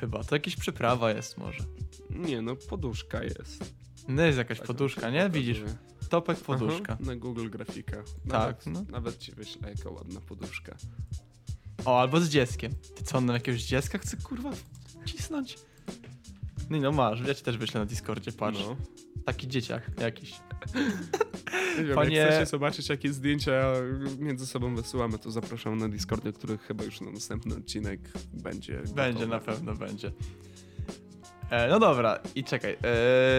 Chyba, 0.00 0.24
to 0.24 0.36
jakaś 0.36 0.56
przyprawa 0.56 1.10
jest 1.10 1.38
może. 1.38 1.64
Nie 2.10 2.42
no, 2.42 2.56
poduszka 2.56 3.22
jest. 3.24 3.74
No 4.08 4.22
jest 4.22 4.38
jakaś 4.38 4.58
Tak 4.58 4.66
poduszka, 4.66 5.10
nie? 5.10 5.20
się 5.20 5.30
Widzisz, 5.30 5.58
pokazuje. 5.58 6.08
topek 6.08 6.38
poduszka. 6.40 6.92
Aha, 6.92 6.96
na 7.06 7.16
Google 7.16 7.48
grafika. 7.50 7.96
Tak, 7.96 8.06
Nawet, 8.24 8.66
no. 8.66 8.84
Nawet 8.92 9.18
ci 9.18 9.32
wyślę, 9.32 9.70
jaka 9.76 9.90
ładna 9.90 10.20
poduszka. 10.20 10.76
O, 11.84 12.00
albo 12.00 12.20
z 12.20 12.28
dzieckiem. 12.28 12.72
Ty 12.96 13.04
co, 13.04 13.18
on 13.18 13.26
nam 13.26 13.34
jakiegoś 13.34 13.62
dziecka 13.62 13.98
chce 13.98 14.16
kurwa 14.16 14.50
cisnąć? 15.04 15.58
No, 16.70 16.78
no 16.80 16.92
masz, 16.92 17.20
ja 17.20 17.34
ci 17.34 17.42
też 17.42 17.58
wyślę 17.58 17.80
na 17.80 17.86
Discordzie, 17.86 18.32
patrz. 18.32 18.60
No. 18.60 18.76
Taki 19.24 19.48
dzieciak 19.48 19.90
jakiś. 20.00 20.32
Nie 21.78 21.84
wiem, 21.84 21.94
Panie- 21.94 22.16
Jak 22.16 22.30
chcecie 22.30 22.46
zobaczyć, 22.46 22.88
jakie 22.88 23.12
zdjęcia 23.12 23.72
między 24.18 24.46
sobą 24.46 24.74
wysyłamy, 24.74 25.18
to 25.18 25.30
zapraszam 25.30 25.78
na 25.78 25.88
Discordzie, 25.88 26.32
który 26.32 26.58
chyba 26.58 26.84
już 26.84 27.00
na 27.00 27.10
następny 27.10 27.56
odcinek 27.56 28.12
będzie. 28.34 28.74
Będzie, 28.74 29.12
gotowy. 29.12 29.26
na 29.26 29.40
pewno 29.40 29.74
będzie. 29.74 30.12
E, 31.50 31.68
no 31.68 31.80
dobra, 31.80 32.18
i 32.34 32.44
czekaj. 32.44 32.76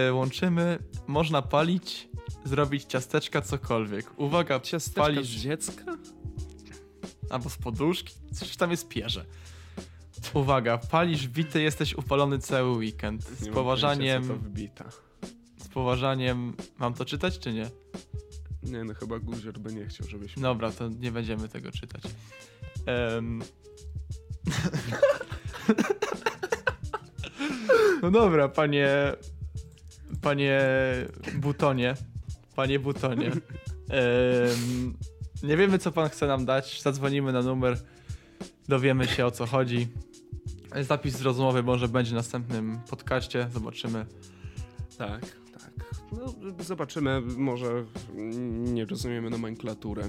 E, 0.08 0.12
łączymy, 0.12 0.78
można 1.06 1.42
palić, 1.42 2.08
zrobić 2.44 2.84
ciasteczka, 2.84 3.42
cokolwiek. 3.42 4.06
Uwaga, 4.16 4.60
Ciasteczka 4.60 5.00
palisz 5.00 5.28
z 5.28 5.42
dziecka? 5.42 5.84
albo 7.30 7.50
z 7.50 7.56
poduszki, 7.56 8.14
coś 8.34 8.56
tam 8.56 8.70
jest 8.70 8.88
pierze. 8.88 9.24
Uwaga, 10.34 10.78
palisz 10.78 11.28
bity, 11.28 11.62
jesteś 11.62 11.94
upalony 11.94 12.38
cały 12.38 12.70
weekend. 12.70 13.24
Z 13.24 13.46
Nie 13.46 13.52
poważaniem, 13.52 14.22
pojęcia, 14.22 14.44
to 14.44 14.50
wbita. 14.50 14.84
z 15.58 15.68
poważaniem, 15.68 16.52
mam 16.78 16.94
to 16.94 17.04
czytać 17.04 17.38
czy 17.38 17.52
nie? 17.52 17.70
Nie 18.62 18.84
no, 18.84 18.94
chyba 18.94 19.18
Guzior 19.18 19.58
by 19.58 19.72
nie 19.74 19.86
chciał, 19.86 20.08
żebyśmy... 20.08 20.42
Dobra, 20.42 20.70
to 20.70 20.88
nie 20.88 21.12
będziemy 21.12 21.48
tego 21.48 21.70
czytać. 21.72 22.02
Em. 22.86 23.42
No 28.02 28.10
dobra, 28.10 28.48
panie. 28.48 28.88
Panie 30.22 30.60
Butonie. 31.34 31.94
Panie 32.56 32.78
Butonie. 32.78 33.30
Nie 35.42 35.56
wiemy, 35.56 35.78
co 35.78 35.92
pan 35.92 36.08
chce 36.08 36.26
nam 36.26 36.44
dać. 36.44 36.82
Zadzwonimy 36.82 37.32
na 37.32 37.42
numer. 37.42 37.78
Dowiemy 38.68 39.06
się 39.06 39.26
o 39.26 39.30
co 39.30 39.46
chodzi. 39.46 39.88
Zapis 40.80 41.16
z 41.16 41.22
rozmowy 41.22 41.62
może 41.62 41.88
będzie 41.88 42.10
w 42.10 42.14
następnym 42.14 42.80
podcaście. 42.90 43.48
Zobaczymy. 43.52 44.06
Tak, 44.98 45.20
tak. 45.52 45.72
No, 46.12 46.34
zobaczymy, 46.64 47.20
może 47.20 47.84
nie 48.58 48.84
rozumiemy 48.84 49.30
nomenklatury. 49.30 50.02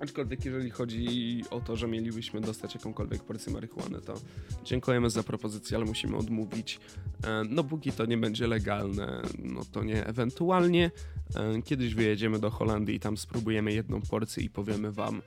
Aczkolwiek 0.00 0.44
jeżeli 0.44 0.70
chodzi 0.70 1.44
o 1.50 1.60
to, 1.60 1.76
że 1.76 1.88
mielibyśmy 1.88 2.40
dostać 2.40 2.74
jakąkolwiek 2.74 3.24
porcję 3.24 3.52
marihuany, 3.52 4.00
to 4.00 4.14
dziękujemy 4.64 5.10
za 5.10 5.22
propozycję, 5.22 5.76
ale 5.76 5.86
musimy 5.86 6.16
odmówić. 6.16 6.80
E, 7.24 7.42
No 7.48 7.64
póki 7.64 7.92
to 7.92 8.06
nie 8.06 8.18
będzie 8.18 8.46
legalne, 8.46 9.22
no 9.38 9.60
to 9.72 9.84
nie. 9.84 10.06
Ewentualnie 10.06 10.90
e, 11.36 11.62
kiedyś 11.62 11.94
wyjedziemy 11.94 12.38
do 12.38 12.50
Holandii 12.50 12.94
i 12.96 13.00
tam 13.00 13.16
spróbujemy 13.16 13.72
jedną 13.72 14.00
porcję 14.02 14.44
i 14.44 14.50
powiemy 14.50 14.92
wam, 14.92 15.22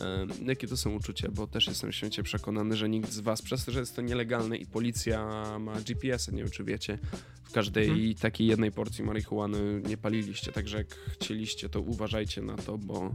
e, 0.00 0.26
jakie 0.46 0.66
to 0.68 0.76
są 0.76 0.94
uczucia, 0.94 1.28
bo 1.30 1.46
też 1.46 1.66
jestem 1.66 1.92
święcie 1.92 2.22
przekonany, 2.22 2.76
że 2.76 2.88
nikt 2.88 3.12
z 3.12 3.20
was, 3.20 3.42
przez 3.42 3.64
to, 3.64 3.72
że 3.72 3.80
jest 3.80 3.96
to 3.96 4.02
nielegalne 4.02 4.56
i 4.56 4.66
policja 4.66 5.26
ma 5.58 5.80
GPS-a, 5.80 6.32
nie 6.32 6.38
wiem 6.42 6.50
czy 6.50 6.64
wiecie, 6.64 6.98
w 7.44 7.52
każdej 7.52 7.88
Mhm. 7.88 8.14
takiej 8.14 8.46
jednej 8.46 8.72
porcji 8.72 9.04
marihuany 9.04 9.82
nie 9.88 9.96
paliliście, 9.96 10.52
także 10.52 10.78
jak 10.78 10.88
chcieliście, 10.94 11.68
to 11.68 11.80
uważajcie 11.80 12.42
na 12.42 12.56
to, 12.56 12.78
bo 12.78 13.14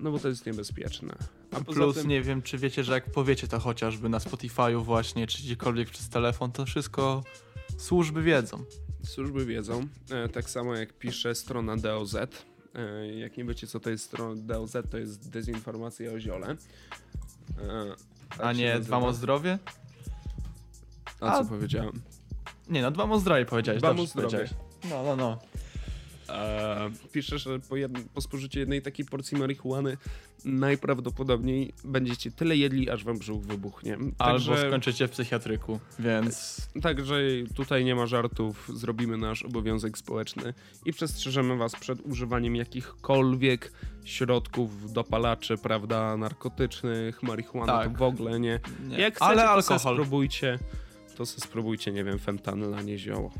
no 0.00 0.10
bo 0.10 0.18
to 0.18 0.28
jest 0.28 0.46
niebezpieczne. 0.46 1.14
A 1.50 1.60
Plus 1.60 1.96
tym 1.96 2.08
nie 2.08 2.22
wiem, 2.22 2.42
czy 2.42 2.58
wiecie, 2.58 2.84
że 2.84 2.92
jak 2.92 3.10
powiecie 3.10 3.48
to 3.48 3.58
chociażby 3.58 4.08
na 4.08 4.18
Spotify'u 4.18 4.84
właśnie, 4.84 5.26
czy 5.26 5.42
gdziekolwiek 5.42 5.90
przez 5.90 6.08
telefon, 6.08 6.52
to 6.52 6.66
wszystko 6.66 7.22
służby 7.78 8.22
wiedzą. 8.22 8.64
służby 9.04 9.46
wiedzą, 9.46 9.86
e, 10.10 10.28
tak 10.28 10.50
samo 10.50 10.74
jak 10.74 10.92
pisze 10.98 11.34
strona 11.34 11.76
DOZ. 11.76 12.14
E, 12.14 12.28
jak 13.18 13.36
nie 13.36 13.44
wiecie, 13.44 13.66
co 13.66 13.80
to 13.80 13.90
jest 13.90 14.04
strona 14.04 14.42
DOZ, 14.42 14.76
to 14.90 14.98
jest 14.98 15.30
dezinformacja 15.30 16.12
o 16.12 16.20
ziole. 16.20 16.46
E, 16.46 16.56
tak 18.28 18.40
A 18.40 18.52
nie 18.52 18.80
dbam 18.80 19.04
o 19.04 19.12
zdrowie? 19.12 19.58
A 21.20 21.30
co 21.32 21.38
a- 21.38 21.44
powiedziałem? 21.44 22.02
Nie, 22.68 22.82
no 22.82 22.90
dbam 22.90 23.12
o 23.12 23.18
zdrowie 23.18 23.44
powiedziałeś. 23.46 23.80
Dbam 23.80 24.00
o 24.00 24.06
zdrowie. 24.06 24.48
No, 24.90 25.02
no, 25.02 25.16
no. 25.16 25.38
Pisze, 27.12 27.38
że 27.38 27.58
po, 27.58 27.74
po 28.14 28.20
spożyciu 28.20 28.58
jednej 28.58 28.82
takiej 28.82 29.06
porcji 29.06 29.38
marihuany 29.38 29.96
najprawdopodobniej 30.44 31.72
będziecie 31.84 32.30
tyle 32.30 32.56
jedli, 32.56 32.90
aż 32.90 33.04
wam 33.04 33.18
brzuch 33.18 33.42
wybuchnie. 33.42 33.98
Albo 34.18 34.56
skończycie 34.56 35.08
w 35.08 35.10
psychiatryku, 35.10 35.80
więc... 35.98 36.68
Także 36.82 37.14
tutaj 37.54 37.84
nie 37.84 37.94
ma 37.94 38.06
żartów, 38.06 38.70
zrobimy 38.74 39.16
nasz 39.16 39.42
obowiązek 39.42 39.98
społeczny 39.98 40.54
i 40.84 40.92
przestrzeżemy 40.92 41.56
was 41.56 41.72
przed 41.76 42.00
używaniem 42.00 42.56
jakichkolwiek 42.56 43.72
środków, 44.04 44.92
dopalaczy, 44.92 45.56
prawda, 45.58 46.16
narkotycznych, 46.16 47.22
marihuany, 47.22 47.66
Tak. 47.72 47.92
to 47.92 47.98
w 47.98 48.02
ogóle 48.02 48.40
nie. 48.40 48.60
Nie. 48.88 48.98
Jak 48.98 49.14
chcecie, 49.14 49.26
Ale 49.30 49.42
to 49.42 49.50
alkohol. 49.50 49.94
spróbujcie, 49.94 50.58
to 51.16 51.26
spróbujcie, 51.26 51.92
nie 51.92 52.04
wiem, 52.04 52.18
fentanyl, 52.18 52.74
a 52.74 52.82
nie 52.82 52.98
zioło. 52.98 53.30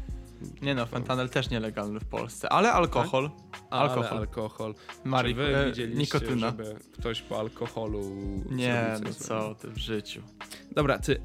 Nie 0.62 0.74
no, 0.74 0.86
fentanyl 0.86 1.28
też 1.28 1.50
nielegalny 1.50 2.00
w 2.00 2.04
Polsce, 2.04 2.48
ale 2.52 2.72
alkohol, 2.72 3.30
Ale 3.70 3.90
Alkohol. 3.90 4.18
alkohol. 4.18 4.74
mari- 5.04 5.28
Czy 5.30 5.34
wy 5.34 5.56
e, 5.56 5.66
widzieliście, 5.66 5.98
nikotyna. 6.00 6.46
żeby 6.46 6.74
ktoś 6.98 7.22
po 7.22 7.38
alkoholu 7.38 8.00
Nie, 8.50 8.84
no 9.04 9.10
co 9.12 9.54
ty 9.54 9.68
w 9.70 9.78
życiu. 9.78 10.22
Dobra, 10.72 10.98
ty. 10.98 11.20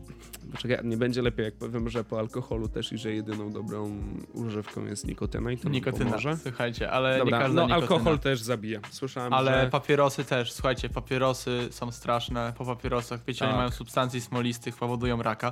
Poczekaj, 0.51 0.79
nie 0.83 0.97
będzie 0.97 1.21
lepiej, 1.21 1.45
jak 1.45 1.53
powiem, 1.55 1.89
że 1.89 2.03
po 2.03 2.19
alkoholu 2.19 2.67
też 2.67 2.91
i 2.93 2.97
że 2.97 3.13
jedyną 3.13 3.51
dobrą 3.51 4.01
używką 4.33 4.85
jest 4.85 5.07
nikotyna 5.07 5.51
i 5.51 5.57
to 5.57 5.69
Nikotyna, 5.69 6.05
pomoże. 6.05 6.37
słuchajcie, 6.37 6.91
ale 6.91 7.17
Dobra, 7.17 7.37
nie 7.37 7.43
każda 7.43 7.61
no 7.61 7.67
nikotyna. 7.67 7.75
alkohol 7.93 8.19
też 8.19 8.41
zabija. 8.41 8.79
Słyszałem, 8.91 9.33
Ale 9.33 9.63
że... 9.63 9.69
papierosy 9.69 10.23
też, 10.25 10.51
słuchajcie, 10.53 10.89
papierosy 10.89 11.67
są 11.71 11.91
straszne. 11.91 12.53
Po 12.57 12.65
papierosach, 12.65 13.19
wiecie, 13.27 13.45
oni 13.45 13.51
Tak. 13.51 13.57
mają 13.59 13.71
substancji 13.71 14.21
smolistych, 14.21 14.75
powodują 14.75 15.21
raka. 15.23 15.51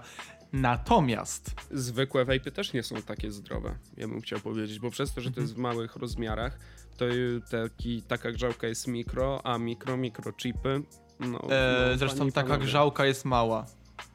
Natomiast 0.54 1.56
zwykłe 1.72 2.26
vapy 2.26 2.52
też 2.52 2.74
nie 2.74 2.84
są 2.84 3.02
takie 3.02 3.32
zdrowe, 3.32 3.78
ja 3.98 4.08
bym 4.08 4.22
chciał 4.22 4.40
powiedzieć, 4.40 4.80
bo 4.80 4.90
przez 4.92 5.14
to, 5.14 5.22
że 5.22 5.30
to 5.30 5.32
Mhm. 5.32 5.44
jest 5.48 5.56
w 5.56 5.58
małych 5.58 5.96
rozmiarach, 5.96 6.60
to 6.98 7.06
taki, 7.52 8.02
taka 8.02 8.32
grzałka 8.32 8.68
jest 8.68 8.88
mikro, 8.88 9.42
a 9.46 9.58
mikro, 9.58 9.98
mikrochipy, 9.98 10.82
no, 11.20 11.40
e, 11.50 11.88
no 11.92 11.98
zresztą 11.98 12.32
taka 12.32 12.48
panowie. 12.50 12.66
grzałka 12.66 13.06
jest 13.06 13.26
mała. 13.26 13.66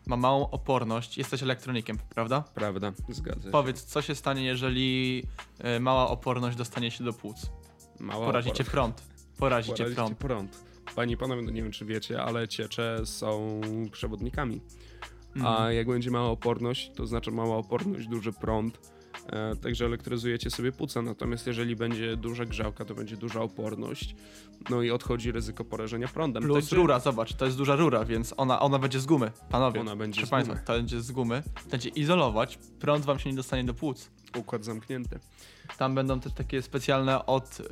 Ma 0.07 0.16
małą 0.16 0.51
oporność. 0.51 1.18
Jesteś 1.18 1.42
elektronikiem, 1.42 1.99
prawda? 2.14 2.44
Prawda, 2.55 2.92
zgadza 3.09 3.42
się. 3.42 3.51
Powiedz, 3.51 3.85
co 3.85 4.03
się 4.03 4.14
stanie, 4.14 4.44
jeżeli 4.44 5.22
e, 5.59 5.81
mała 5.81 6.09
oporność 6.09 6.57
dostanie 6.57 6.90
się 6.90 7.05
do 7.05 7.12
płuc? 7.12 7.51
Mała 8.01 8.27
Porazicie 8.27 8.64
prąd. 8.64 9.03
Porazicie 9.38 9.77
Porazicie 9.77 9.94
prąd. 9.96 10.18
prąd. 10.18 10.64
Panie 10.96 11.14
i 11.14 11.16
panowie, 11.16 11.42
no 11.42 11.51
nie 11.51 11.62
wiem 11.62 11.72
czy 11.72 11.85
wiecie, 11.85 12.22
ale 12.22 12.49
ciecze 12.49 13.01
są 13.05 13.61
przewodnikami. 13.92 14.61
Mhm. 15.37 15.55
A 15.57 15.72
jak 15.72 15.87
będzie 15.87 16.11
mała 16.11 16.29
oporność, 16.31 16.90
to 16.94 17.07
znaczy 17.07 17.31
mała 17.31 17.57
oporność, 17.57 18.09
duży 18.09 18.33
prąd. 18.33 18.96
E, 19.33 19.57
także 19.57 19.85
elektryzujecie 19.85 20.51
sobie 20.51 20.72
płuca. 20.72 21.03
Natomiast 21.03 21.46
jeżeli 21.46 21.77
będzie 21.77 22.16
duża 22.16 22.44
grzałka, 22.44 22.85
to 22.85 22.94
będzie 22.94 23.16
duża 23.16 23.40
oporność. 23.42 24.16
No 24.70 24.83
i 24.83 24.90
odchodzi 24.90 25.33
ryzyko 25.33 25.64
porażenia 25.64 26.09
prądem. 26.09 26.42
Plus 26.42 26.59
Także 26.59 26.77
rura, 26.77 27.01
zobacz, 27.01 27.35
to 27.35 27.44
jest 27.44 27.57
duża 27.57 27.77
rura, 27.77 28.05
więc 28.05 28.35
ona, 28.37 28.61
ona 28.61 28.79
będzie 28.79 29.01
z 29.01 29.07
gumy. 29.07 29.31
Panowie, 29.51 29.81
Ona 29.81 29.96
będzie 29.96 30.16
proszę 30.16 30.27
z 30.27 30.31
Państwa, 30.31 30.55
gumy. 30.55 30.66
to 30.66 30.72
będzie 30.72 31.01
z 31.01 31.12
gumy. 31.12 31.42
Będzie 31.70 31.88
izolować, 31.88 32.59
prąd 32.81 33.05
wam 33.05 33.18
się 33.18 33.31
nie 33.31 33.37
dostanie 33.37 33.64
do 33.64 33.75
płuc. 33.75 34.11
Układ 34.37 34.64
zamknięty. 34.64 35.18
Tam 35.79 35.94
będą 35.94 36.20
też 36.20 36.33
takie 36.33 36.62
specjalne 36.62 37.27
od. 37.27 37.59
Yy, 37.59 37.66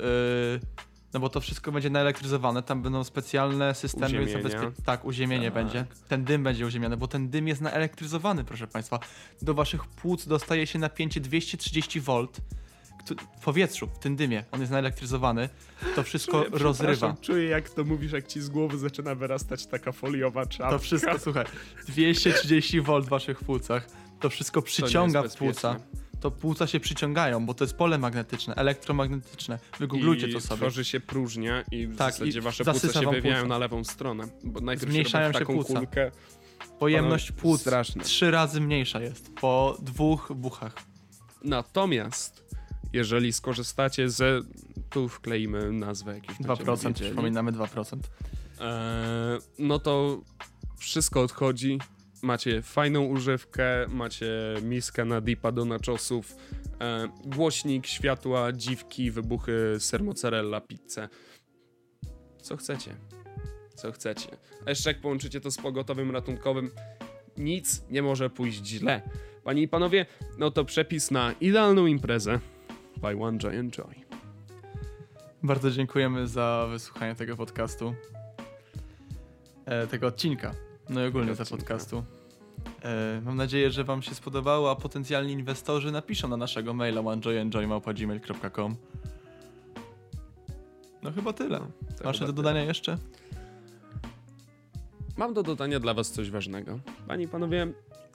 no 1.15 1.19
bo 1.19 1.29
to 1.29 1.41
wszystko 1.41 1.71
będzie 1.71 1.89
naelektryzowane, 1.89 2.63
tam 2.63 2.81
będą 2.81 3.03
specjalne 3.03 3.75
systemy 3.75 4.05
Uziemienia. 4.05 4.37
zabezpie- 4.39 4.71
Tak, 4.85 5.05
uziemienie 5.05 5.45
Tak. 5.45 5.53
będzie. 5.53 5.85
Ten 6.07 6.23
dym 6.23 6.43
będzie 6.43 6.65
uziemiony, 6.65 6.97
bo 6.97 7.07
ten 7.07 7.29
dym 7.29 7.47
jest 7.47 7.61
naelektryzowany, 7.61 8.43
proszę 8.43 8.67
Państwa. 8.67 8.99
Do 9.41 9.53
Waszych 9.53 9.85
płuc 9.87 10.27
dostaje 10.27 10.67
się 10.67 10.79
napięcie 10.79 11.19
230 11.21 12.01
V 12.01 12.27
w 13.39 13.43
powietrzu, 13.43 13.87
w 13.87 13.99
tym 13.99 14.15
dymie. 14.15 14.43
On 14.51 14.59
jest 14.59 14.71
naelektryzowany. 14.71 15.49
To 15.95 16.03
wszystko 16.03 16.43
Czuję, 16.43 16.59
rozrywa. 16.63 17.15
Czuję 17.21 17.49
jak 17.49 17.69
to 17.69 17.83
mówisz, 17.83 18.11
jak 18.11 18.27
ci 18.27 18.41
z 18.41 18.49
głowy 18.49 18.77
zaczyna 18.77 19.15
wyrastać 19.15 19.65
taka 19.67 19.91
foliowa 19.91 20.45
czapka. 20.45 20.69
To 20.69 20.79
wszystko, 20.79 21.19
słuchaj, 21.19 21.45
230 21.87 22.81
V 22.81 23.01
w 23.01 23.09
Waszych 23.09 23.39
płucach. 23.39 23.87
To 24.19 24.29
wszystko 24.29 24.61
To 24.61 24.65
przyciąga 24.67 25.21
jest 25.23 25.35
w 25.35 25.37
płuca. 25.39 25.79
To 26.25 26.31
płuca 26.31 26.67
się 26.67 26.79
przyciągają, 26.79 27.45
bo 27.45 27.53
to 27.53 27.63
jest 27.63 27.75
pole 27.77 27.97
magnetyczne, 27.97 28.55
elektromagnetyczne. 28.55 29.59
Wygooglujcie 29.79 30.27
I 30.27 30.33
to 30.33 30.41
sobie. 30.41 30.57
tworzy 30.61 30.85
się 30.85 30.99
próżnia 30.99 31.63
i 31.71 31.87
w 31.87 31.97
Tak, 31.97 32.13
zasadzie 32.13 32.39
i 32.39 32.41
wasze 32.41 32.65
płuca 32.65 33.01
się 33.01 33.09
wywijają 33.11 33.41
płuca. 33.41 33.47
na 33.47 33.57
lewą 33.57 33.83
stronę. 33.83 34.23
Bo 34.43 34.61
najpierw 34.61 34.91
Zmniejszają 34.91 35.33
się, 35.33 35.45
płuca. 35.45 35.73
kulkę. 35.73 36.11
Pojemność 36.79 37.27
Panowie, 37.27 37.41
płuc 37.41 37.61
straszne. 37.61 38.03
trzy 38.03 38.31
razy 38.31 38.61
mniejsza 38.61 39.01
jest 39.01 39.33
po 39.41 39.77
dwóch 39.81 40.31
buchach. 40.35 40.75
Natomiast 41.43 42.45
jeżeli 42.93 43.33
skorzystacie 43.33 44.09
z... 44.09 44.45
Tu 44.89 45.09
wkleimy 45.09 45.71
nazwę 45.71 46.13
jakieś 46.15 46.37
2%, 46.37 46.93
przypominamy 46.93 47.51
2%. 47.51 47.97
Eee, 48.59 49.39
no 49.59 49.79
to 49.79 50.21
wszystko 50.77 51.21
odchodzi. 51.21 51.79
Macie 52.25 52.61
fajną 52.61 53.03
używkę, 53.03 53.87
macie 53.89 54.55
miskę 54.63 55.05
na 55.05 55.21
dipa 55.21 55.51
do 55.51 55.65
naczosów, 55.65 56.35
e, 56.81 57.07
głośnik, 57.25 57.87
światła, 57.87 58.51
dziwki, 58.51 59.11
wybuchy, 59.11 59.75
sermozzarella, 59.79 60.61
pizzę. 60.61 61.09
Co 62.41 62.57
chcecie? 62.57 62.95
Co 63.75 63.91
chcecie? 63.91 64.37
A 64.65 64.69
jeszcze 64.69 64.89
jak 64.89 65.01
połączycie 65.01 65.41
to 65.41 65.51
z 65.51 65.57
pogotowym 65.57 66.11
ratunkowym, 66.11 66.71
nic 67.37 67.83
nie 67.89 68.01
może 68.01 68.29
pójść 68.29 68.65
źle. 68.65 69.01
Panie 69.43 69.61
i 69.61 69.67
panowie, 69.67 70.05
no 70.37 70.51
to 70.51 70.65
przepis 70.65 71.11
na 71.11 71.33
idealną 71.41 71.85
imprezę 71.85 72.39
by 73.01 73.23
One 73.23 73.37
Giant 73.37 73.73
Joy. 73.75 73.95
Bardzo 75.43 75.71
dziękujemy 75.71 76.27
za 76.27 76.67
wysłuchanie 76.71 77.15
tego 77.15 77.35
podcastu. 77.35 77.95
E, 79.65 79.87
tego 79.87 80.07
odcinka. 80.07 80.55
No 80.89 81.03
i 81.03 81.07
ogólnie 81.07 81.27
Tego 81.27 81.35
za 81.35 81.43
odcinka. 81.43 81.63
podcastu. 81.63 82.14
E, 82.83 83.21
mam 83.25 83.35
nadzieję, 83.37 83.71
że 83.71 83.83
wam 83.83 84.01
się 84.01 84.15
spodobało, 84.15 84.71
a 84.71 84.75
potencjalni 84.75 85.33
inwestorzy 85.33 85.91
napiszą 85.91 86.27
na 86.27 86.37
naszego 86.37 86.73
maila 86.73 87.01
onejoyenjoy.gmail.com 87.01 88.75
No 91.03 91.11
chyba 91.11 91.33
tyle. 91.33 91.59
To 91.97 92.03
Masz 92.03 92.17
chyba 92.19 92.27
do 92.27 92.33
tyle. 92.33 92.43
dodania 92.43 92.63
jeszcze? 92.63 92.97
Mam 95.17 95.33
do 95.33 95.43
dodania 95.43 95.79
dla 95.79 95.93
Was 95.93 96.11
coś 96.11 96.31
ważnego. 96.31 96.79
Panie 97.07 97.23
i 97.25 97.27
panowie, 97.27 97.67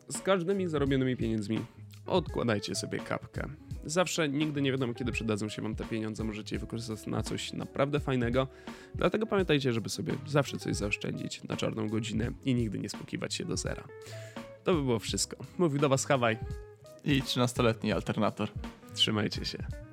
z 0.09 0.19
każdymi 0.23 0.69
zarobionymi 0.69 1.17
pieniędzmi 1.17 1.61
odkładajcie 2.07 2.75
sobie 2.75 2.99
kapkę. 2.99 3.49
Zawsze, 3.85 4.29
nigdy 4.29 4.63
nie 4.63 4.73
wiadomo, 4.73 4.95
kiedy 4.95 5.13
przydadzą 5.13 5.49
się 5.49 5.63
Wam 5.63 5.75
te 5.75 5.85
pieniądze, 5.85 6.25
możecie 6.25 6.57
je 6.57 6.61
wykorzystać 6.61 7.07
na 7.07 7.23
coś 7.23 7.53
naprawdę 7.53 8.01
fajnego. 8.01 8.49
Dlatego 8.95 9.27
pamiętajcie, 9.27 9.73
żeby 9.73 9.89
sobie 9.89 10.13
zawsze 10.27 10.59
coś 10.59 10.77
zaoszczędzić 10.77 11.45
na 11.45 11.57
czarną 11.57 11.89
godzinę 11.89 12.31
i 12.45 12.55
nigdy 12.55 12.79
nie 12.79 12.89
spłukiwać 12.89 13.35
się 13.35 13.45
do 13.45 13.57
zera. 13.57 13.85
To 14.65 14.75
by 14.75 14.83
było 14.83 14.99
wszystko. 14.99 15.37
Mówił 15.59 15.81
do 15.81 15.89
Was 15.89 16.07
Hawaj. 16.07 16.39
I 17.05 17.23
13-letni 17.23 17.93
alternator. 17.93 18.49
Trzymajcie 18.95 19.45
się. 19.45 19.90